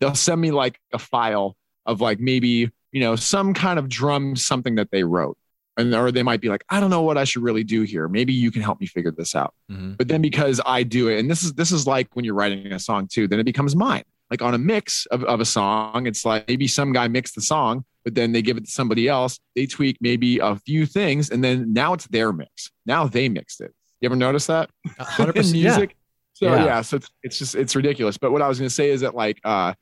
[0.00, 4.36] they'll send me like a file of like maybe you know some kind of drum
[4.36, 5.36] something that they wrote,
[5.76, 8.08] and or they might be like, I don't know what I should really do here.
[8.08, 9.52] Maybe you can help me figure this out.
[9.70, 9.96] Mm-hmm.
[9.98, 12.72] But then because I do it, and this is this is like when you're writing
[12.72, 14.04] a song too, then it becomes mine.
[14.30, 17.40] Like on a mix of, of a song, it's like maybe some guy mixed the
[17.40, 19.38] song, but then they give it to somebody else.
[19.56, 22.70] They tweak maybe a few things, and then now it's their mix.
[22.84, 23.74] Now they mixed it.
[24.00, 24.70] You ever notice that?
[24.98, 25.56] hundred in percent.
[25.56, 25.70] Yeah.
[25.70, 25.96] music.
[26.34, 26.64] So Yeah.
[26.64, 26.80] yeah.
[26.82, 28.18] so it's, it's just it's ridiculous.
[28.18, 29.72] But what I was gonna say is that like uh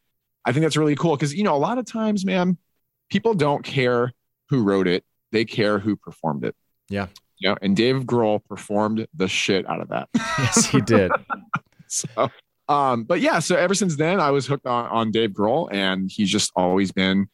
[0.44, 2.56] I think that's really cool because you know a lot of times, man,
[3.10, 4.12] people don't care
[4.48, 6.54] who wrote it; they care who performed it.
[6.88, 7.08] Yeah.
[7.38, 10.08] You know, and Dave Grohl performed the shit out of that.
[10.14, 11.10] Yes, he did.
[11.88, 12.30] so
[12.68, 16.10] Um, but yeah, so ever since then, I was hooked on, on Dave Grohl, and
[16.10, 17.28] he's just always been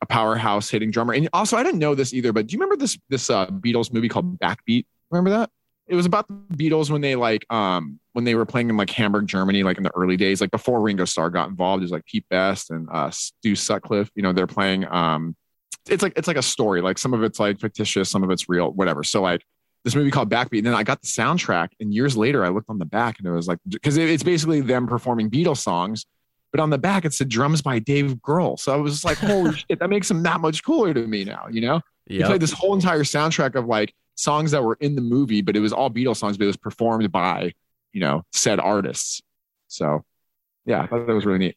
[0.00, 1.12] a powerhouse hitting drummer.
[1.12, 3.92] And also, I didn't know this either, but do you remember this this uh, Beatles
[3.92, 4.86] movie called Backbeat?
[5.10, 5.50] Remember that?
[5.86, 8.90] It was about the Beatles when they like um when they were playing in like
[8.90, 11.82] Hamburg, Germany, like in the early days, like before Ringo Starr got involved.
[11.82, 14.10] It was like Pete Best and uh, Stu Sutcliffe.
[14.14, 14.86] You know, they're playing.
[14.90, 15.36] Um,
[15.88, 16.80] it's like it's like a story.
[16.80, 19.02] Like some of it's like fictitious, some of it's real, whatever.
[19.02, 19.42] So like
[19.84, 20.58] this movie called Backbeat.
[20.58, 23.26] And then I got the soundtrack, and years later, I looked on the back, and
[23.26, 26.06] it was like because it's basically them performing Beatles songs,
[26.52, 28.58] but on the back it said drums by Dave Grohl.
[28.58, 31.24] So I was just like, holy shit, that makes him that much cooler to me
[31.24, 31.46] now.
[31.50, 35.02] You know, he played this whole entire soundtrack of like songs that were in the
[35.02, 37.52] movie, but it was all Beatles songs, but it was performed by
[37.92, 39.22] you know said artists.
[39.68, 40.04] So
[40.66, 41.56] yeah, I thought that was really neat.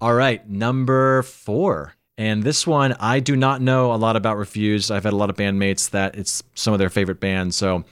[0.00, 1.94] All right, number four.
[2.18, 4.90] And this one, I do not know a lot about Refused.
[4.90, 7.54] I've had a lot of bandmates that it's some of their favorite bands.
[7.56, 7.84] So,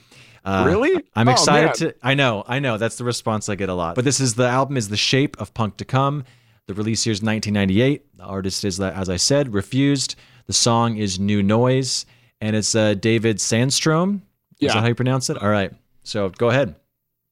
[0.45, 1.01] uh, really?
[1.15, 1.73] I'm Oh, excited man.
[1.75, 1.95] to.
[2.03, 2.77] I know, I know.
[2.77, 3.95] That's the response I get a lot.
[3.95, 6.25] But this is the album is the shape of punk to come.
[6.67, 8.17] The release year is 1998.
[8.17, 10.15] The artist is, as I said, Refused.
[10.45, 12.05] The song is New Noise,
[12.41, 14.15] and it's uh, David Sandstrom.
[14.15, 14.73] Is Yeah.
[14.73, 15.41] that how you pronounce it?
[15.41, 15.71] All right.
[16.03, 16.75] So go ahead.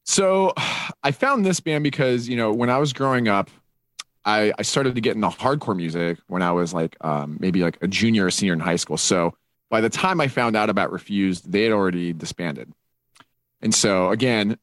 [0.06, 0.54] So
[1.04, 3.50] I found this band because, you know, when I was growing up,
[4.26, 7.78] I, I started to get into hardcore music when I was like um, maybe like
[7.82, 8.98] a junior or senior in high school.
[8.98, 9.36] So
[9.70, 12.72] by the time I found out about Refused, they had already disbanded.
[13.62, 14.58] And so again,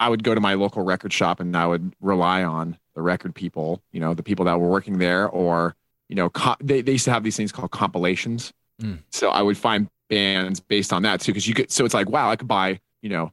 [0.00, 3.34] I would go to my local record shop and I would rely on the record
[3.34, 5.74] people, you know, the people that were working there or,
[6.08, 8.52] you know, co- they, they used to have these things called compilations.
[8.80, 9.00] Mm.
[9.10, 11.32] So I would find bands based on that too.
[11.32, 13.32] Cause you could, so it's like, wow, I could buy, you know,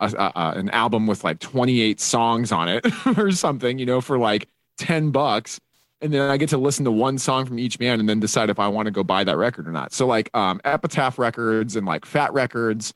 [0.00, 2.86] a, a, a- an album with like 28 songs on it
[3.18, 4.48] or something, you know, for like
[4.78, 5.60] 10 bucks.
[6.00, 8.50] And then I get to listen to one song from each band and then decide
[8.50, 9.92] if I want to go buy that record or not.
[9.92, 12.94] So like um, Epitaph Records and like Fat Records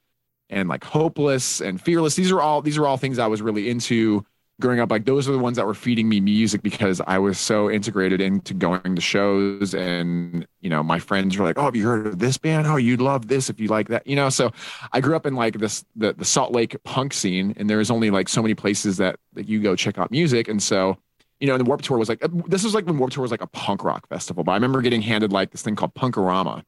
[0.49, 2.14] and like Hopeless and Fearless.
[2.14, 4.25] These are all these are all things I was really into
[4.61, 4.90] growing up.
[4.90, 8.21] Like those are the ones that were feeding me music because I was so integrated
[8.21, 12.07] into going to shows and you know my friends were like, "Oh, have you heard
[12.07, 12.66] of this band?
[12.66, 14.53] Oh, you'd love this if you like that." You know, so
[14.92, 18.11] I grew up in like this the the Salt Lake punk scene, and there's only
[18.11, 20.97] like so many places that that you go check out music, and so
[21.42, 23.33] you know, and the Warped Tour was like this was like when Warped Tour was
[23.33, 24.44] like a punk rock festival.
[24.44, 26.62] But I remember getting handed like this thing called Punkorama,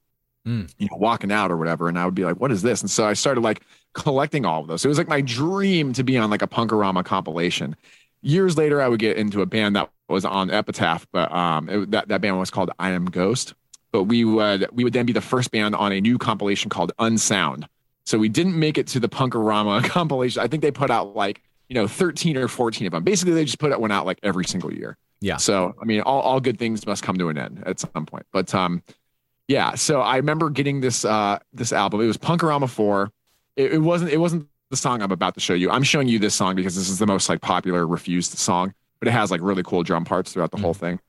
[0.46, 0.70] Mm.
[0.76, 2.90] you know, walking out or whatever, and I would be like, "What is this?" And
[2.90, 3.62] so I started like
[3.94, 4.84] collecting all of those.
[4.84, 7.76] It was like my dream to be on like a Punkorama compilation.
[8.20, 11.90] Years later, I would get into a band that was on Epitaph, but um, it,
[11.92, 13.54] that that band was called I Am Ghost.
[13.92, 16.92] But we would we would then be the first band on a new compilation called
[16.98, 17.66] Unsound.
[18.04, 20.42] So we didn't make it to the Punkorama compilation.
[20.42, 23.04] I think they put out like you know 13 or 14 of them.
[23.04, 24.96] Basically, they just put one out like every single year.
[25.20, 25.36] Yeah.
[25.36, 28.26] So I mean, all, all good things must come to an end at some point.
[28.32, 28.82] But um,
[29.48, 29.74] yeah.
[29.74, 32.00] So I remember getting this uh this album.
[32.00, 33.10] It was Punkorama Four.
[33.56, 35.70] It, it wasn't it wasn't the song I'm about to show you.
[35.70, 39.08] I'm showing you this song because this is the most like popular refused song, but
[39.08, 41.00] it has like really cool drum parts throughout the whole thing.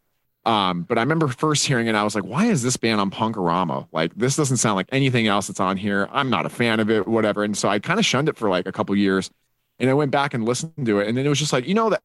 [0.46, 3.10] Um, but I remember first hearing it, I was like, why is this band on
[3.10, 3.88] Punkorama?
[3.92, 6.08] Like, this doesn't sound like anything else that's on here.
[6.12, 7.44] I'm not a fan of it, whatever.
[7.44, 9.32] And so I kind of shunned it for like a couple years.
[9.80, 11.08] And I went back and listened to it.
[11.08, 12.00] And then it was just like, you know, the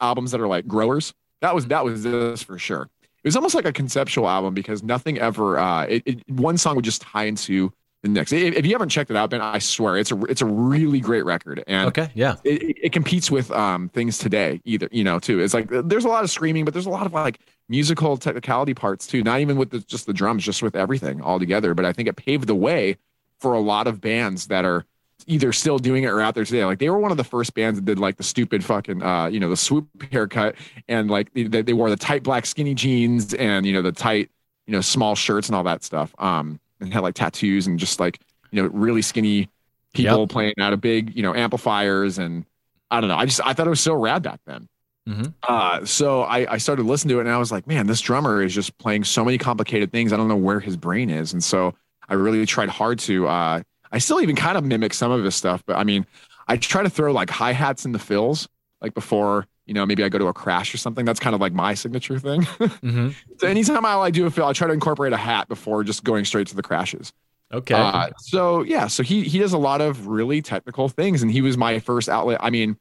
[0.00, 1.14] albums that are like growers.
[1.40, 2.88] That was that was this for sure.
[3.02, 6.76] It was almost like a conceptual album because nothing ever uh it, it one song
[6.76, 8.32] would just tie into the next.
[8.32, 10.98] If, if you haven't checked it out, Ben, I swear it's a it's a really
[11.00, 11.62] great record.
[11.68, 12.10] And Okay.
[12.14, 12.36] Yeah.
[12.44, 16.04] it, it- it competes with um things today either you know too it's like there's
[16.04, 17.38] a lot of screaming but there's a lot of like
[17.68, 21.38] musical technicality parts too not even with the, just the drums just with everything all
[21.38, 22.96] together but i think it paved the way
[23.38, 24.84] for a lot of bands that are
[25.26, 27.54] either still doing it or out there today like they were one of the first
[27.54, 30.54] bands that did like the stupid fucking uh you know the swoop haircut
[30.88, 34.30] and like they, they wore the tight black skinny jeans and you know the tight
[34.66, 38.00] you know small shirts and all that stuff um and had like tattoos and just
[38.00, 38.18] like
[38.50, 39.48] you know really skinny
[39.94, 40.28] people Yep.
[40.30, 42.44] playing out of big you know amplifiers and
[42.90, 43.16] I don't know.
[43.16, 44.68] I just I thought it was so rad back then.
[45.08, 45.34] Mhm.
[45.48, 48.42] Uh, so I, I started listening to it and I was like, man, this drummer
[48.42, 50.12] is just playing so many complicated things.
[50.12, 51.32] I don't know where his brain is.
[51.32, 51.74] And so
[52.08, 53.26] I really tried hard to.
[53.26, 56.06] Uh, I still even kind of mimic some of his stuff, but I mean,
[56.48, 58.48] I try to throw like hi hats in the fills,
[58.80, 61.04] like before you know maybe I go to a crash or something.
[61.04, 62.42] That's kind of like my signature thing.
[62.82, 65.84] hmm so anytime I like do a fill, I try to incorporate a hat before
[65.84, 67.12] just going straight to the crashes.
[67.52, 67.74] Okay.
[67.74, 71.42] Uh, so yeah, so he he does a lot of really technical things, and he
[71.42, 72.38] was my first outlet.
[72.40, 72.78] I mean,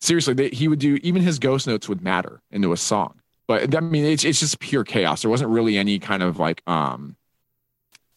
[0.00, 3.20] seriously, they, he would do even his ghost notes would matter into a song.
[3.46, 5.22] But I mean, it's it's just pure chaos.
[5.22, 7.16] There wasn't really any kind of like um,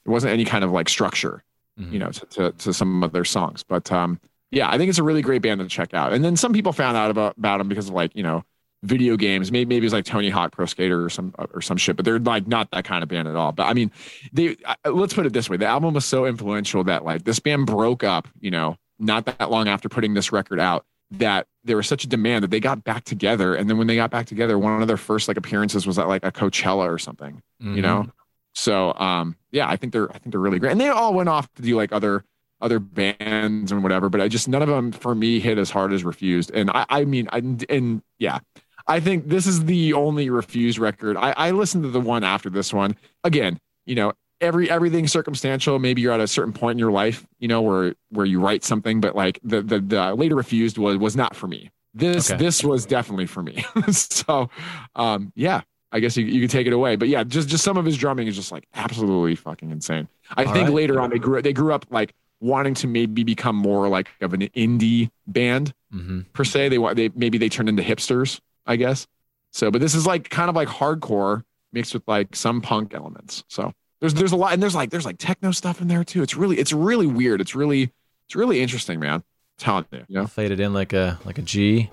[0.05, 1.43] there wasn't any kind of like structure,
[1.81, 1.91] Mhm.
[1.91, 3.63] you know, to, to to some of their songs.
[3.63, 4.19] But um,
[4.51, 6.13] yeah, I think it's a really great band to check out.
[6.13, 8.43] And then some people found out about about him because of like you know
[8.83, 9.51] video games.
[9.51, 11.95] Maybe maybe it's like Tony Hawk Pro Skater or some or some shit.
[11.95, 13.51] But they're like not that kind of band at all.
[13.51, 13.91] But I mean,
[14.33, 17.39] they uh, let's put it this way: the album was so influential that like this
[17.39, 18.27] band broke up.
[18.39, 20.85] You know, not that long after putting this record out.
[21.13, 23.53] that there was such a demand that they got back together.
[23.53, 26.07] And then when they got back together, one of their first like appearances was at
[26.07, 28.07] like a Coachella or something, you know?
[28.53, 30.71] So um yeah, I think they're I think they're really great.
[30.71, 32.23] And they all went off to do like other
[32.61, 35.93] other bands and whatever, but I just none of them for me hit as hard
[35.93, 36.51] as Refused.
[36.53, 37.37] And I I mean I
[37.69, 38.39] and yeah,
[38.87, 41.17] I think this is the only Refused record.
[41.17, 42.95] I I listened to the one after this one.
[43.23, 45.79] Again, you know, every everything's circumstantial.
[45.79, 48.63] Maybe you're at a certain point in your life, you know, where where you write
[48.63, 51.71] something, but like the the, the later Refused was was not for me.
[51.93, 52.37] This Okay.
[52.37, 53.65] this was definitely for me.
[53.91, 54.49] so
[54.95, 56.95] um yeah, I guess you, you could take it away.
[56.95, 60.07] But yeah, just just some of his drumming is just like absolutely fucking insane.
[60.37, 60.75] I All think right.
[60.75, 64.33] later on they grew they grew up like wanting to maybe become more like of
[64.33, 66.69] an indie band hmm per se.
[66.69, 69.07] They want they maybe they turned into hipsters, I guess.
[69.51, 73.43] So, but this is like kind of like hardcore mixed with like some punk elements.
[73.49, 76.23] So there's there's a lot and there's like there's like techno stuff in there too.
[76.23, 77.41] It's really it's really weird.
[77.41, 77.91] It's really
[78.25, 79.15] it's really interesting, man.
[79.15, 79.23] I'm
[79.57, 80.27] telling you, you know.
[80.27, 81.89] Fade it in like a like a G.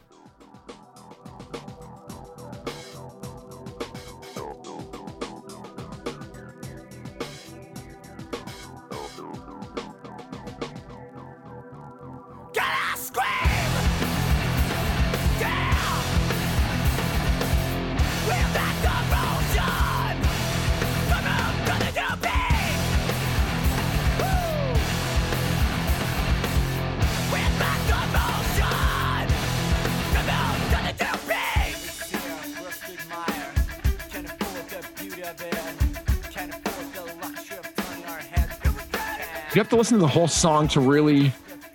[39.55, 41.33] You have to listen to the whole song to really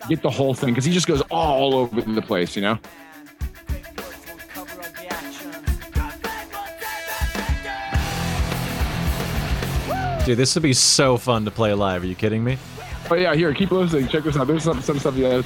[0.07, 2.77] get the whole thing because he just goes all over the place, you know.
[10.25, 12.03] Dude, this would be so fun to play live.
[12.03, 12.57] Are you kidding me?
[13.09, 14.07] But yeah, here, keep listening.
[14.07, 14.47] Check this out.
[14.47, 15.15] There's some some stuff.
[15.15, 15.41] Yeah,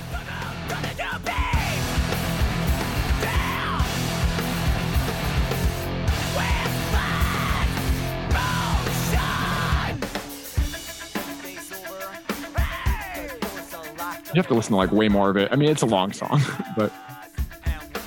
[14.37, 15.49] you have to listen to like way more of it.
[15.51, 16.39] I mean, it's a long song,
[16.77, 16.93] but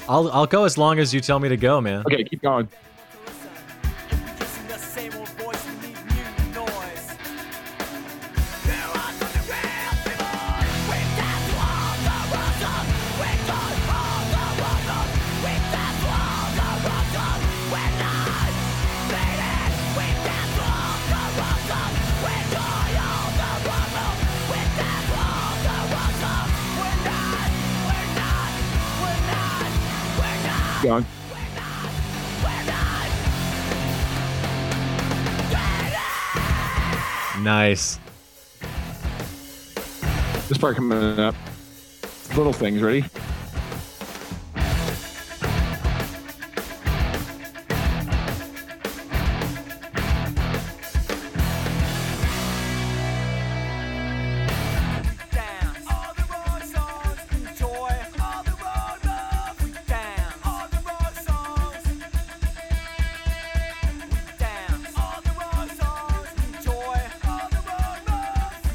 [0.09, 2.05] I'll I'll go as long as you tell me to go, man.
[2.07, 2.69] okay, keep going.
[37.71, 38.01] Nice.
[40.49, 41.37] This part coming up.
[42.37, 42.83] Little things.
[42.83, 43.05] Ready?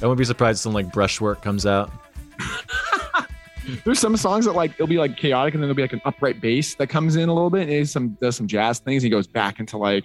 [0.06, 1.92] I wouldn't be surprised if some like brushwork comes out.
[3.84, 6.02] There's some songs that like it'll be like chaotic, and then there'll be like an
[6.06, 9.02] upright bass that comes in a little bit, and he some does some jazz things.
[9.02, 10.04] He goes back into like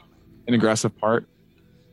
[0.48, 1.26] an aggressive part.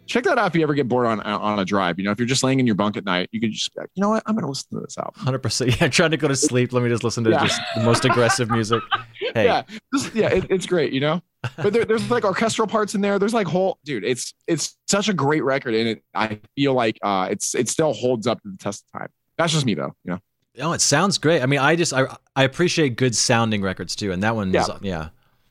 [0.05, 1.99] Check that out if you ever get bored on on a drive.
[1.99, 3.81] You know, if you're just laying in your bunk at night, you can just be
[3.81, 5.15] like, you know what, I'm gonna listen to this album.
[5.17, 5.77] Hundred percent.
[5.81, 6.71] Yeah, trying to go to sleep.
[6.71, 7.45] Let me just listen to Yeah.
[7.45, 8.81] just the most aggressive music.
[9.33, 10.93] Hey, Yeah, this, yeah, it, it's great.
[10.93, 11.21] You know,
[11.57, 13.19] but there, there's like orchestral parts in there.
[13.19, 14.03] There's like whole dude.
[14.03, 17.93] It's it's such a great record, and it I feel like uh it's it still
[17.93, 19.09] holds up to the test of time.
[19.37, 19.93] That's just me though.
[20.03, 20.19] You know.
[20.61, 21.41] oh, it sounds great.
[21.41, 24.61] I mean, I just I I appreciate good sounding records too, and that one, Yeah.
[24.63, 25.09] is, yeah.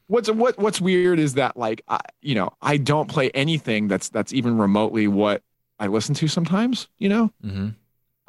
[0.08, 4.08] what's what what's weird is that like I, you know I don't play anything that's
[4.08, 5.42] that's even remotely what
[5.78, 7.68] I listen to sometimes you know hmm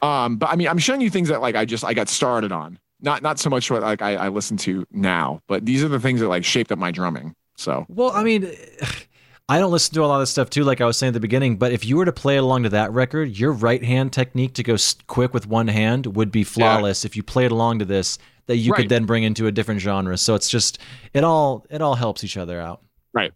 [0.02, 2.52] um but I mean I'm showing you things that like I just I got started
[2.52, 5.88] on not not so much what like I, I listen to now but these are
[5.88, 8.52] the things that like shaped up my drumming so Well, I mean,
[9.50, 11.20] I don't listen to a lot of stuff too, like I was saying at the
[11.22, 11.56] beginning.
[11.58, 14.64] But if you were to play along to that record, your right hand technique to
[14.64, 14.76] go
[15.08, 17.06] quick with one hand would be flawless.
[17.06, 18.82] If you played along to this, that you Right.
[18.82, 20.18] could then bring into a different genre.
[20.18, 20.80] So it's just
[21.14, 22.82] it all it all helps each other out.
[23.14, 23.32] Right.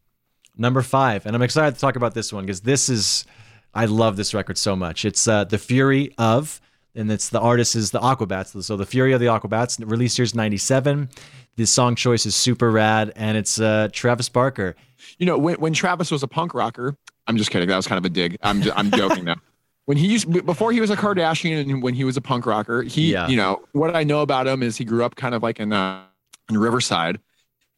[0.58, 3.26] Number five, and I'm excited to talk about this one because this is
[3.74, 5.06] I love this record so much.
[5.06, 6.60] It's uh, the Fury of,
[6.96, 8.62] and it's the artist is the Aquabats.
[8.64, 11.10] So the Fury of the Aquabats, released year's '97.
[11.58, 14.76] The song choice is super rad, and it's uh, Travis Barker.
[15.18, 16.96] you know when when Travis was a punk rocker
[17.28, 19.36] I'm just kidding that was kind of a dig I'm just, I'm joking now
[19.86, 22.82] when he used before he was a Kardashian and when he was a punk rocker,
[22.84, 23.28] he Yeah.
[23.28, 25.74] you know what I know about him is he grew up kind of like in
[25.74, 26.04] uh,
[26.50, 27.20] in Riverside,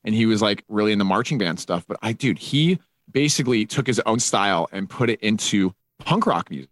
[0.04, 1.86] and he was like really in the marching band stuff.
[1.88, 2.80] But I dude, he
[3.12, 6.70] basically took his own style and put it into punk rock music,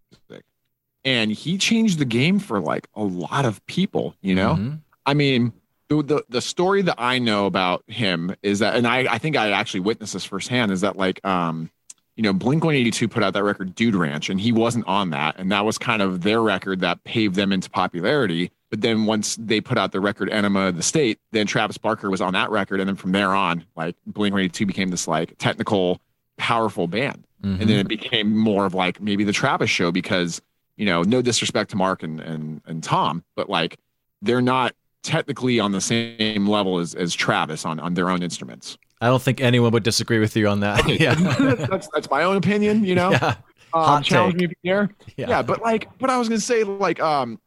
[1.06, 4.16] and he changed the game for like a lot of people.
[4.22, 4.80] You know, Mhm.
[5.06, 5.54] I mean.
[5.90, 9.36] The, the, the story that I know about him is that, and I, I think
[9.36, 11.70] I actually witnessed this firsthand, is that like, um,
[12.16, 15.36] you know, Blink 182 put out that record Dude Ranch, and he wasn't on that.
[15.38, 18.52] And that was kind of their record that paved them into popularity.
[18.70, 22.10] But then once they put out the record Enema of the State, then Travis Barker
[22.10, 22.80] was on that record.
[22.80, 26.00] And then from there on, like Blink 182 became this like technical,
[26.38, 27.26] powerful band.
[27.44, 27.60] Mhm.
[27.60, 30.42] And then it became more of like maybe the Travis show because,
[30.82, 33.78] you know, no disrespect to Mark and, and, and Tom, but like
[34.24, 34.74] they're not
[35.04, 38.80] technically on the same level as, as Travis on, on their own instruments.
[39.00, 40.90] I don't think anyone would disagree with you on that.
[41.00, 41.14] yeah.
[41.70, 43.12] that's, that's my own opinion, you know?
[43.12, 43.36] yeah.
[43.76, 44.50] um, challenge take.
[44.50, 44.90] me there.
[45.18, 45.30] Yeah.
[45.30, 45.42] Yeah.
[45.44, 47.40] but like, but I was gonna say, like, um,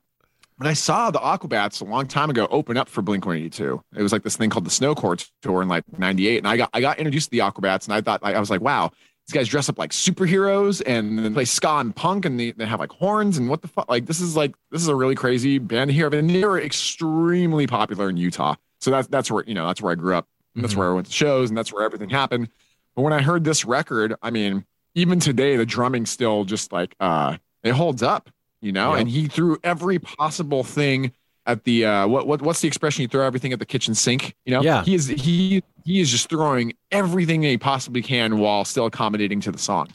[0.59, 4.03] when I saw the Aquabats a long time ago open up for Blink 182, it
[4.03, 6.80] was like this thing called the Snowcore tour in like '98, and I got I
[6.80, 8.93] got introduced to the Aquabats, and I thought like, I was like, wow,
[9.26, 12.66] these guys dress up like superheroes and then play ska and punk, and they, they
[12.66, 15.14] have like horns and what the fuck, like this is like this is a really
[15.14, 19.54] crazy band here, and they were extremely popular in Utah, so that's that's where you
[19.54, 20.76] know that's where I grew up, that's Mhm.
[20.76, 22.48] where I went to shows, and that's where everything happened.
[22.94, 24.64] But when I heard this record, I mean,
[24.94, 28.28] even today, the drumming still just like uh it holds up,
[28.60, 28.90] you know.
[28.92, 29.00] Yep.
[29.00, 31.12] And he threw every possible thing
[31.47, 33.03] at the uh what what what's the expression?
[33.03, 34.62] You throw everything at the kitchen sink, you know?
[34.62, 34.82] Yeah.
[34.84, 39.53] He is he he is just throwing everything he possibly can while still accommodating to
[39.53, 39.88] the song.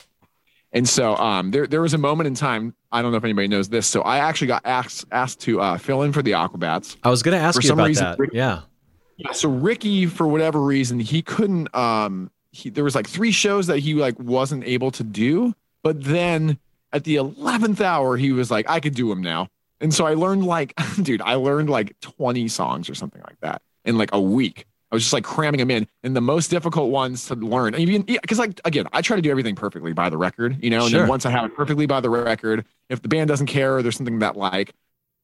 [0.72, 3.48] And so um there there was a moment in time, I don't know if anybody
[3.48, 3.88] knows this.
[3.88, 6.98] So I actually got asked asked to uh fill in for the Aquabats.
[7.04, 8.34] I was going to ask For you some about reason, that.
[8.34, 8.62] Yeah.
[9.18, 11.76] Yeah, so Ricky, for whatever reason, he couldn't.
[11.76, 16.02] Um, he there was like three shows that he like wasn't able to do, but
[16.02, 16.58] then
[16.94, 19.50] at the eleventh hour, he was like, I could do them now.
[19.82, 23.62] And so I learned like, dude, I learned like twenty songs or something like that
[23.86, 24.66] in like a week.
[24.92, 27.76] I was just like cramming them in, and the most difficult ones to learn.
[27.76, 30.82] Even because like again, I try to do everything perfectly by the record, you know.
[30.82, 31.00] And Sure.
[31.02, 33.84] then once I have it perfectly by the record, if the band doesn't care or
[33.84, 34.74] there's something that like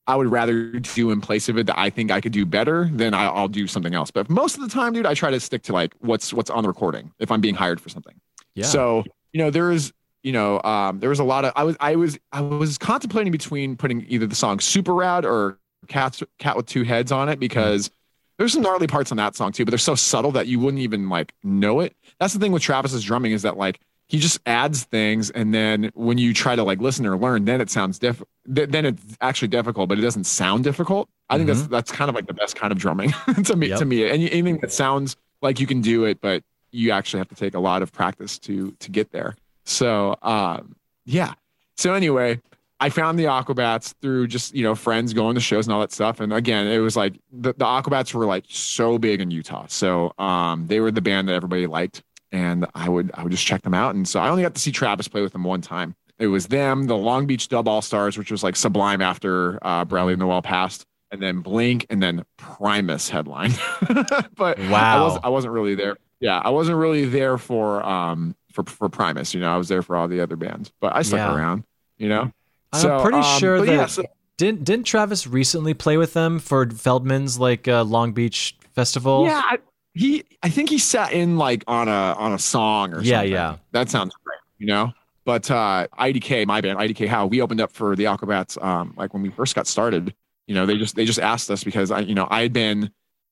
[0.07, 2.87] I would rather do in place of it that I think I could do better,
[2.91, 4.11] then I, I'll do something else.
[4.11, 6.61] But most of the time, dude, I try to stick to like what's what's on
[6.61, 8.13] the recording if I'm being hired for something.
[8.53, 8.65] Yeah.
[8.65, 9.03] So
[9.33, 9.91] you know, there is
[10.25, 13.31] you know, um, there was a lot of I was I was I was contemplating
[13.31, 17.39] between putting either the song Super Rad or Cat Cat with Two Heads on it
[17.39, 17.91] because
[18.39, 20.81] there's some gnarly parts on that song too, but they're so subtle that you wouldn't
[20.81, 21.95] even like know it.
[22.19, 25.91] That's the thing with Travis's drumming is that like he just adds things and then
[25.93, 28.21] when you try to like listen or learn then it sounds diff
[28.53, 31.07] th- then it's actually difficult but it doesn't sound difficult.
[31.29, 33.13] I think that's that's kind of like the best kind of drumming
[33.45, 33.79] to me Yep.
[33.79, 34.03] to me.
[34.09, 37.53] And anything that sounds like you can do it but you actually have to take
[37.53, 39.35] a lot of practice to to get there
[39.65, 41.33] so um yeah
[41.77, 42.39] so anyway
[42.79, 45.93] I found the Aquabats through just you know friends going to shows and all that
[45.93, 46.19] stuff.
[46.19, 50.11] And again, it was like the, the Aquabats were like so big in Utah, so
[50.19, 52.03] um, they were the band that everybody liked,
[52.33, 53.95] and I would I would just check them out.
[53.95, 55.95] And so I only got to see Travis play with them one time.
[56.19, 59.85] It was them, the Long Beach Dub All Stars, which was like Sublime after uh,
[59.85, 63.53] Bradley Nowell passed, and then Blink, and then Primus headline.
[64.35, 65.03] but I Wow.
[65.05, 65.95] wasn't I wasn't really there.
[66.19, 69.33] Yeah, I wasn't really there for um for for Primus.
[69.33, 71.35] You know, I was there for all the other bands, but I stuck Yeah.
[71.35, 71.63] around.
[71.97, 72.31] You know.
[72.73, 74.03] I'm pretty sure that yeah, so-
[74.37, 79.25] didn't didn't Travis recently play with them for Feldmann's like uh, Long Beach festival?
[79.25, 79.57] yeah, I,
[79.93, 80.23] he.
[80.43, 83.31] I think he sat in like on a on a song or Yeah, something.
[83.31, 83.57] yeah.
[83.71, 84.39] That sounds great.
[84.57, 84.91] You know.
[85.23, 88.61] But uh, IDK, my band, IDK How, we opened up for the Aquabats.
[88.63, 90.13] Um, like when we first got started,
[90.45, 92.91] you know, they just they just asked us because I, you know, I had been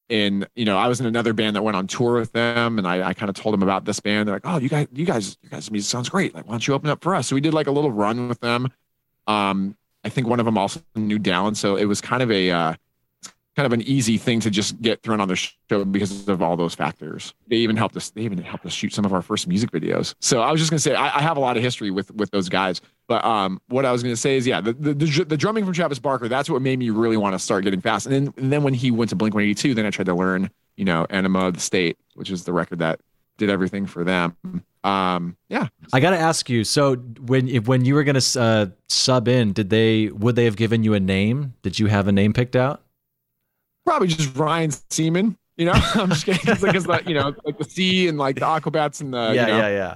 [0.09, 2.87] in, you know, I was in another band that went on tour with them, and
[2.87, 4.27] I, I kind of told them about this band.
[4.27, 6.35] They're like, "Oh, you guys, you guys, you guys' music sounds great.
[6.35, 8.27] Like, why don't you open up for us?" So we did like a little run
[8.27, 8.69] with them.
[9.27, 12.51] Um, I think one of them also knew Dallon, so it was kind of a
[12.51, 12.73] uh,
[13.55, 16.57] kind of an easy thing to just get thrown on the show because of all
[16.57, 17.33] those factors.
[17.47, 18.09] They even helped us.
[18.09, 20.15] They even helped us shoot some of our first music videos.
[20.19, 22.31] So I was just gonna say I, I have a lot of history with with
[22.31, 22.81] those guys.
[23.07, 25.73] But um, what I was gonna say is, yeah, the the, the, the drumming from
[25.73, 26.27] Travis Barker.
[26.27, 28.05] That's what made me really want to start getting fast.
[28.05, 30.05] And then and then when he went to Blink One Eighty Two, then I tried
[30.05, 32.99] to learn, you know, Enema of the State, which is the record that
[33.37, 34.35] did everything for them.
[34.83, 36.63] Um, yeah, I got to ask you.
[36.63, 40.55] So when if, when you were gonna uh, sub in, did they would they have
[40.55, 41.53] given you a name?
[41.61, 42.83] Did you have a name picked out?
[43.85, 45.37] probably just Ryan Seaman.
[45.57, 46.41] You know, I'm just kidding.
[46.51, 49.29] It's like, it's the, you know, like the sea and like the Aquabats and the,
[49.29, 49.95] you know, yeah.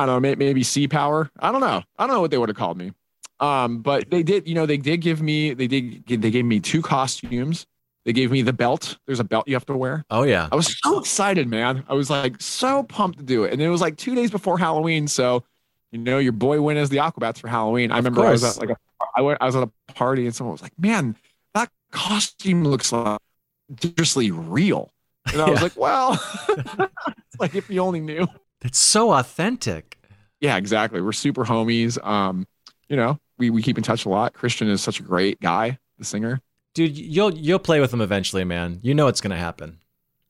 [0.00, 1.30] I don't know, maybe sea power.
[1.38, 1.82] I don't know.
[1.98, 2.92] I don't know what they would have called me.
[3.38, 6.60] Um, but they did, you know, they did give me, they did, they gave me
[6.60, 7.66] two costumes.
[8.04, 8.96] They gave me the belt.
[9.06, 10.04] There's a belt you have to wear.
[10.10, 10.48] Oh yeah.
[10.50, 11.84] I was so excited, man.
[11.88, 13.52] I was like so pumped to do it.
[13.52, 15.06] And it was like two days before Halloween.
[15.06, 15.44] So
[15.92, 17.92] You know, your boy went as the Aquabats for Halloween.
[17.92, 18.76] I remember I was at like a
[19.16, 21.16] I went I was at a party and someone was like, "Man,
[21.54, 23.18] that costume looks like
[23.74, 24.92] dangerously real."
[25.32, 26.18] And I was like, "Well,
[27.40, 28.26] like if you only knew."
[28.62, 29.98] It's so authentic.
[30.40, 31.00] Yeah, exactly.
[31.00, 32.02] We're super homies.
[32.06, 32.46] Um,
[32.88, 34.32] you know, we we keep in touch a lot.
[34.32, 36.40] Christian is such a great guy, the singer.
[36.74, 38.80] Dude, you'll you'll play with him eventually, man.
[38.82, 39.78] You know it's gonna happen.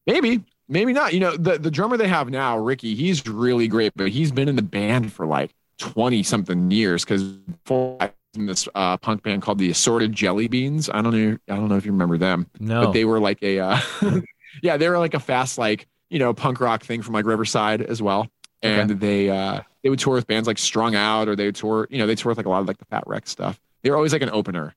[0.07, 1.12] Maybe, maybe not.
[1.12, 4.49] You know, the the drummer they have now, Ricky, he's really great, but he's been
[4.49, 7.05] in the band for like twenty something years.
[7.05, 10.89] Because before I was in this uh, punk band called the Assorted Jelly Beans.
[10.89, 11.37] I don't know.
[11.49, 12.87] I don't know if you remember them, No.
[12.87, 13.81] but they were like a, uh,
[14.62, 17.81] yeah, they were like a fast like you know punk rock thing from like Riverside
[17.83, 18.29] as well.
[18.63, 21.87] And they uh they would tour with bands like Strung Out, or they would tour.
[21.91, 23.59] You know, they tour with like a lot of like the Fat Wreck stuff.
[23.83, 24.75] They were always like an opener.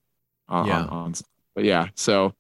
[0.48, 0.82] On, Yeah.
[0.84, 1.14] on, on
[1.56, 2.34] but yeah, so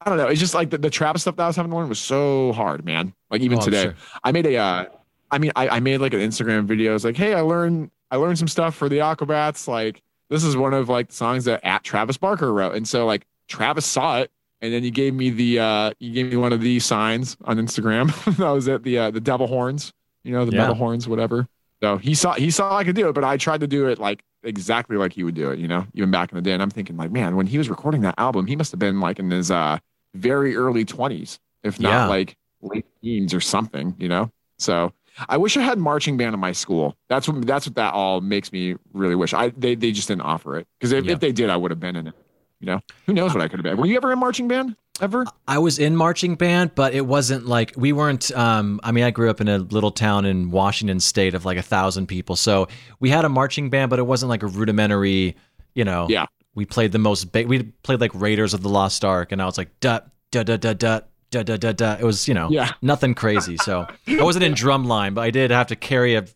[0.00, 0.26] I don't know.
[0.26, 2.52] It's just like the, the Travis stuff that I was having to learn was so
[2.52, 3.12] hard, man.
[3.30, 3.94] Like even Oh, today, sure.
[4.24, 4.56] I made a.
[4.56, 4.84] Uh,
[5.30, 6.94] I mean, I, I made like an Instagram video.
[6.96, 9.68] It's like, hey, I learned I learned some stuff for the Aquabats.
[9.68, 13.06] Like this is one of like the songs that at Travis Barker wrote, and so
[13.06, 14.30] like Travis saw it,
[14.62, 17.56] and then he gave me the uh he gave me one of these signs on
[17.58, 18.08] Instagram.
[18.38, 18.82] that was it.
[18.82, 19.92] The uh, the devil horns,
[20.24, 20.58] you know, the Yeah.
[20.58, 21.46] metal horns, whatever.
[21.82, 23.98] So he saw he saw I could do it, but I tried to do it
[23.98, 26.52] like exactly like he would do it, you know, even back in the day.
[26.52, 29.00] And I'm thinking like, man, when he was recording that album, he must have been
[29.00, 29.78] like in his uh
[30.14, 32.06] very early 20s, if not Yeah.
[32.06, 34.30] like late teens or something, you know.
[34.58, 34.92] So
[35.28, 36.96] I wish I had marching band in my school.
[37.08, 39.32] That's what that's what that all makes me really wish.
[39.34, 41.12] I they they just didn't offer it because if, Yeah.
[41.12, 42.14] if they did, I would have been in it.
[42.60, 43.76] You know, who knows what I could have been.
[43.78, 44.76] Were you ever in marching band?
[45.00, 45.24] Ever?
[45.48, 48.30] I was in marching band, but it wasn't like we weren't.
[48.32, 51.56] Um, I mean, I grew up in a little town in Washington State of like
[51.56, 52.68] a thousand people, so
[53.00, 55.36] we had a marching band, but it wasn't like a rudimentary.
[55.74, 56.26] You know, yeah.
[56.54, 57.32] We played the most.
[57.32, 60.00] Ba- we played like Raiders of the Lost Ark, and I was like, duh
[60.30, 61.00] duh duh duh duh
[61.30, 61.96] da da da da.
[61.98, 62.72] It was you know yeah.
[62.82, 63.56] nothing crazy.
[63.56, 66.26] So I wasn't in drum line, but I did have to carry a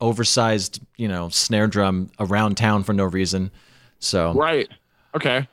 [0.00, 3.50] oversized you know snare drum around town for no reason.
[3.98, 4.68] So right,
[5.14, 5.48] okay.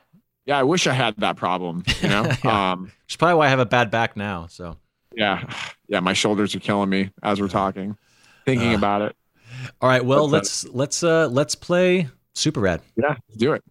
[0.48, 1.84] Yeah, I wish I had that problem.
[2.02, 2.32] You know.
[2.44, 2.72] Yeah.
[2.72, 2.92] Um.
[3.10, 4.48] is probably why I have a bad back now.
[4.48, 4.78] So.
[5.16, 5.44] Yeah.
[5.90, 6.02] Yeah.
[6.02, 7.98] My shoulders are killing me as we're talking,
[8.46, 8.78] thinking Uh.
[8.78, 9.16] about it.
[9.82, 12.82] All right, well, What's let's let's uh let's play Super Rad.
[12.98, 13.16] Yeah.
[13.30, 13.64] Let's do it.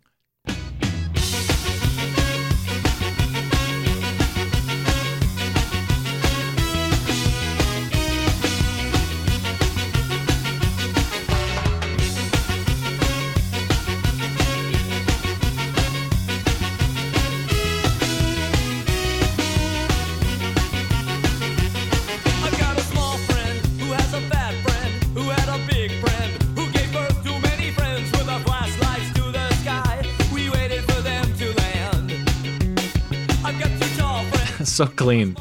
[34.76, 35.36] So clean.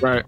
[0.00, 0.24] Right.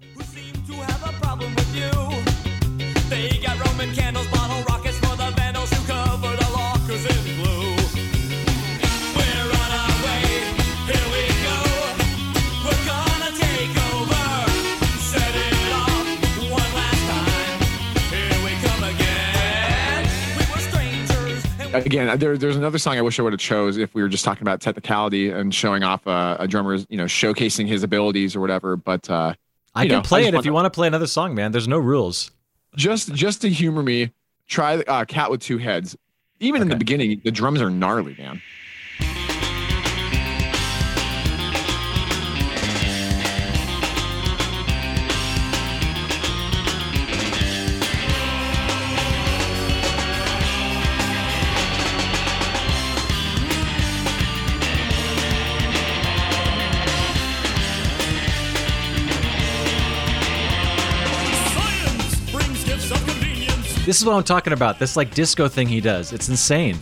[21.75, 24.25] Again there, there's another song i wish i would have chose if we were just
[24.25, 28.41] talking about technicality and showing off a, a drummer's you know showcasing his abilities or
[28.41, 29.35] whatever but uh
[29.77, 31.51] I can know, play just it if want you want to play another song, man.
[31.51, 32.31] There's no rules.
[32.77, 34.13] just just to humor me
[34.47, 35.97] try uh cat with two heads
[36.41, 38.41] even in the beginning the drums are gnarly man
[63.95, 64.81] This is what I'm talking about.
[64.81, 66.13] This like disco thing he does.
[66.13, 66.81] It's insane.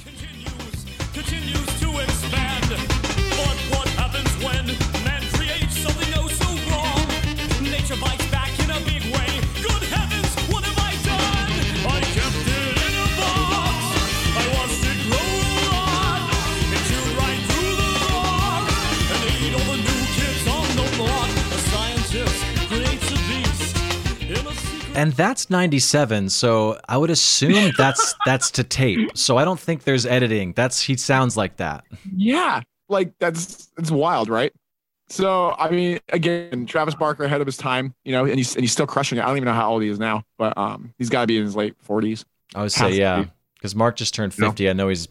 [25.03, 29.17] And that's 97, so I would assume that's that's to tape.
[29.17, 30.53] So I don't think there's editing.
[30.53, 31.85] That's he sounds like that.
[32.17, 34.53] yeah like that's it's wild right
[35.09, 38.63] so i mean again travis barker ahead of his time you know and he's and
[38.63, 40.93] he's still crushing it i don't even know how old he is now but um
[40.99, 42.25] he's got to be in his late 40s
[42.55, 43.25] I would say yeah,
[43.55, 44.49] because Mark just turned No.
[44.49, 44.69] 50.
[44.69, 45.09] I know he's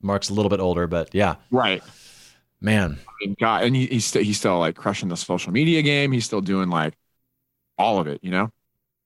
[0.00, 1.82] Mark's a little bit older, but yeah, right
[2.60, 2.98] man.
[3.08, 6.12] I mean, God, and he, he's still he's still like crushing the social media game.
[6.12, 6.94] He's still doing like
[7.78, 8.50] all of it, you know.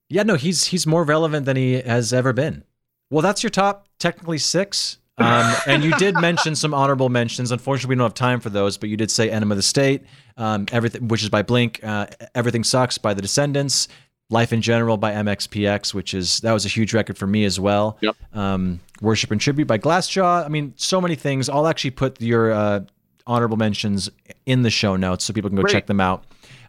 [0.09, 2.63] Yeah, no, he's he's more relevant than he has ever been.
[3.09, 4.97] Well, that's your top technically six.
[5.19, 7.51] Um, and you did mention some honorable mentions.
[7.51, 10.03] Unfortunately, we don't have time for those, but you did say "Enema of the State,"
[10.37, 11.81] um, everything, which is by Blink.
[11.83, 13.89] Uh, "Everything Sucks" by The Descendents.
[14.29, 17.59] "Life in General" by MXPX, which is that was a huge record for me as
[17.59, 17.97] well.
[17.99, 18.15] Yep.
[18.33, 20.45] Um, "Worship and Tribute" by Glassjaw.
[20.45, 21.49] I mean, so many things.
[21.49, 22.79] I'll actually put your uh,
[23.27, 24.09] honorable mentions
[24.45, 25.73] in the show notes so people can go Great.
[25.73, 26.23] check them out.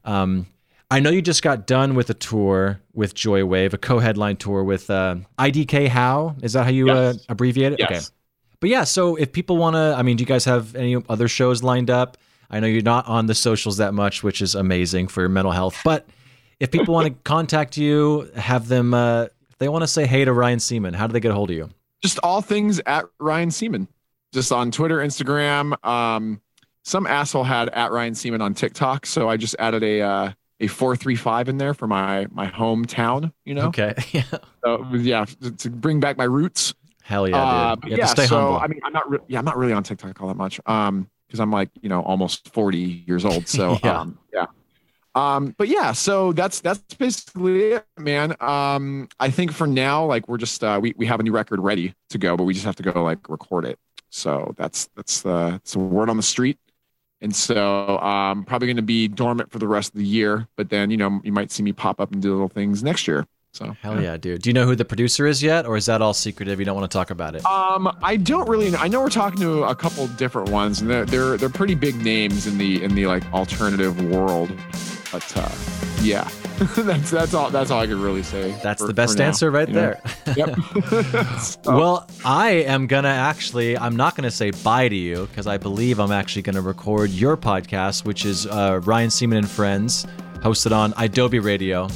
[0.04, 0.46] Um,
[0.90, 4.90] I know you just got done with a tour with Joywave, a co-headline tour with
[4.90, 6.34] uh, IDK How.
[6.42, 7.78] Is that how you uh, abbreviate it?
[7.78, 7.90] Yes.
[7.90, 8.00] Okay.
[8.58, 11.28] But yeah, so if people want to, I mean, do you guys have any other
[11.28, 12.18] shows lined up?
[12.50, 15.52] I know you're not on the socials that much, which is amazing for your mental
[15.52, 15.80] health.
[15.84, 16.06] But
[16.58, 20.24] if people want to contact you, have them, uh, if they want to say hey
[20.24, 21.70] to Ryan Seaman, how do they get a hold of you?
[22.00, 23.88] just all things at Ryan Seaman,
[24.32, 25.84] just on Twitter, Instagram.
[25.86, 26.40] Um,
[26.82, 30.66] some asshole had at Ryan Seaman on TikTok, so I just added a uh, a
[30.66, 33.32] four three five in there for my my hometown.
[33.44, 33.94] You know, Okay.
[34.12, 34.22] yeah.
[34.64, 35.24] so yeah,
[35.58, 36.74] to, bring back my roots.
[37.02, 37.98] Hell yeah, Uh, dude.
[37.98, 38.58] yeah, so humble.
[38.58, 40.60] I mean, I'm not re- yeah, I'm not really on TikTok all that much.
[40.66, 43.46] Um, because I'm like you know almost 40 years old.
[43.48, 44.00] So Yeah.
[44.00, 44.46] um, yeah.
[45.16, 48.36] Um, but yeah, so that's that's basically it, man.
[48.40, 51.58] Um, I think for now, like we're just uh, we we have a new record
[51.60, 53.78] ready to go, but we just have to go like record it.
[54.10, 56.58] So that's that's the it's a word on the street.
[57.22, 60.70] And so um probably going to be dormant for the rest of the year, but
[60.70, 63.26] then you know you might see me pop up and do little things next year.
[63.52, 64.42] So Hell yeah, dude.
[64.42, 66.60] Do you know who the producer is yet, or is that all secretive?
[66.60, 67.44] You don't want to talk about it?
[67.44, 68.70] Um, I don't really.
[68.70, 68.78] Know.
[68.78, 71.96] I know we're talking to a couple different ones, and they're they're, they're pretty big
[71.96, 74.52] names in the in the like alternative world.
[75.10, 75.50] But uh,
[76.00, 76.28] yeah,
[76.76, 78.54] that's that's all that's all I could really say.
[78.62, 79.94] That's for- the best for now, answer right you know?
[80.26, 80.34] there.
[80.36, 80.56] Yep.
[81.40, 83.76] So, Well, I am gonna actually.
[83.78, 87.36] I'm not gonna say bye to you because I believe I'm actually gonna record your
[87.36, 90.06] podcast, which is uh, Ryan Seaman and Friends,
[90.38, 91.88] hosted on Adobe Radio.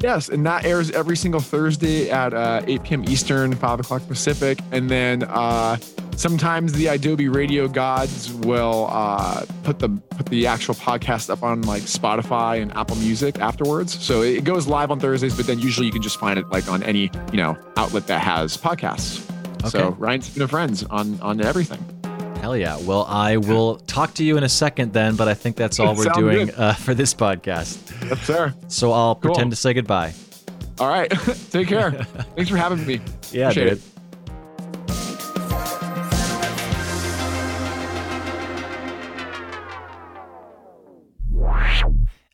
[0.00, 3.04] yes, and that airs every single Thursday at uh, 8 p.m.
[3.04, 5.76] Eastern, 5 o'clock Pacific, and then uh,
[6.20, 11.62] sometimes the Adobe Radio gods will uh, put the put the actual podcast up on
[11.62, 13.98] like Spotify and Apple Music afterwards.
[14.04, 16.68] So it goes live on Thursdays, but then usually you can just find it like
[16.68, 19.26] on any you know outlet that has podcasts.
[19.70, 19.96] So Okay.
[19.98, 21.82] Ryan Seaman and Friends on on everything.
[22.40, 22.78] Hell yeah.
[22.78, 25.94] Well, I will talk to you in a second then, but I think that's all
[25.96, 27.78] we're doing uh, for this podcast.
[28.08, 28.54] Yes, sir.
[28.68, 29.32] So I'll Cool.
[29.32, 30.14] pretend to say goodbye.
[30.78, 31.10] All right.
[31.50, 31.90] Take care.
[32.36, 33.00] Thanks for having me.
[33.30, 33.72] Yeah, Appreciate dude.
[33.78, 33.82] it.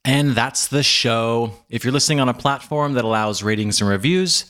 [0.06, 1.52] And that's the show.
[1.68, 4.44] If you're listening on a platform that allows ratings and reviews,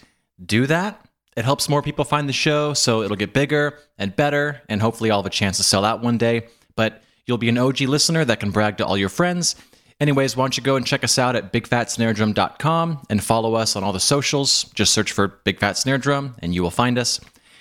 [0.45, 1.03] do that.
[1.35, 5.11] It helps more people find the show, so it'll get bigger and better, and hopefully
[5.11, 6.49] I'll have a chance to sell out one day.
[6.77, 9.57] But you'll be an OG listener that can brag to all your friends.
[9.99, 13.83] Anyways, why don't you go and check us out at bigfatsnaredrum.com and follow us on
[13.83, 14.65] all the socials.
[14.75, 17.19] Just search for Big Fat Snare Drum and you will find us.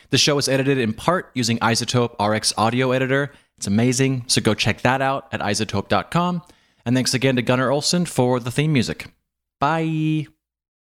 [0.09, 3.31] The show is edited in part using iZotope RX Audio Editor.
[3.57, 6.41] It's amazing, so go check that out at izotope.com.
[6.85, 9.07] And thanks again to Gunnar Olson for the theme music.
[9.59, 10.27] Bye.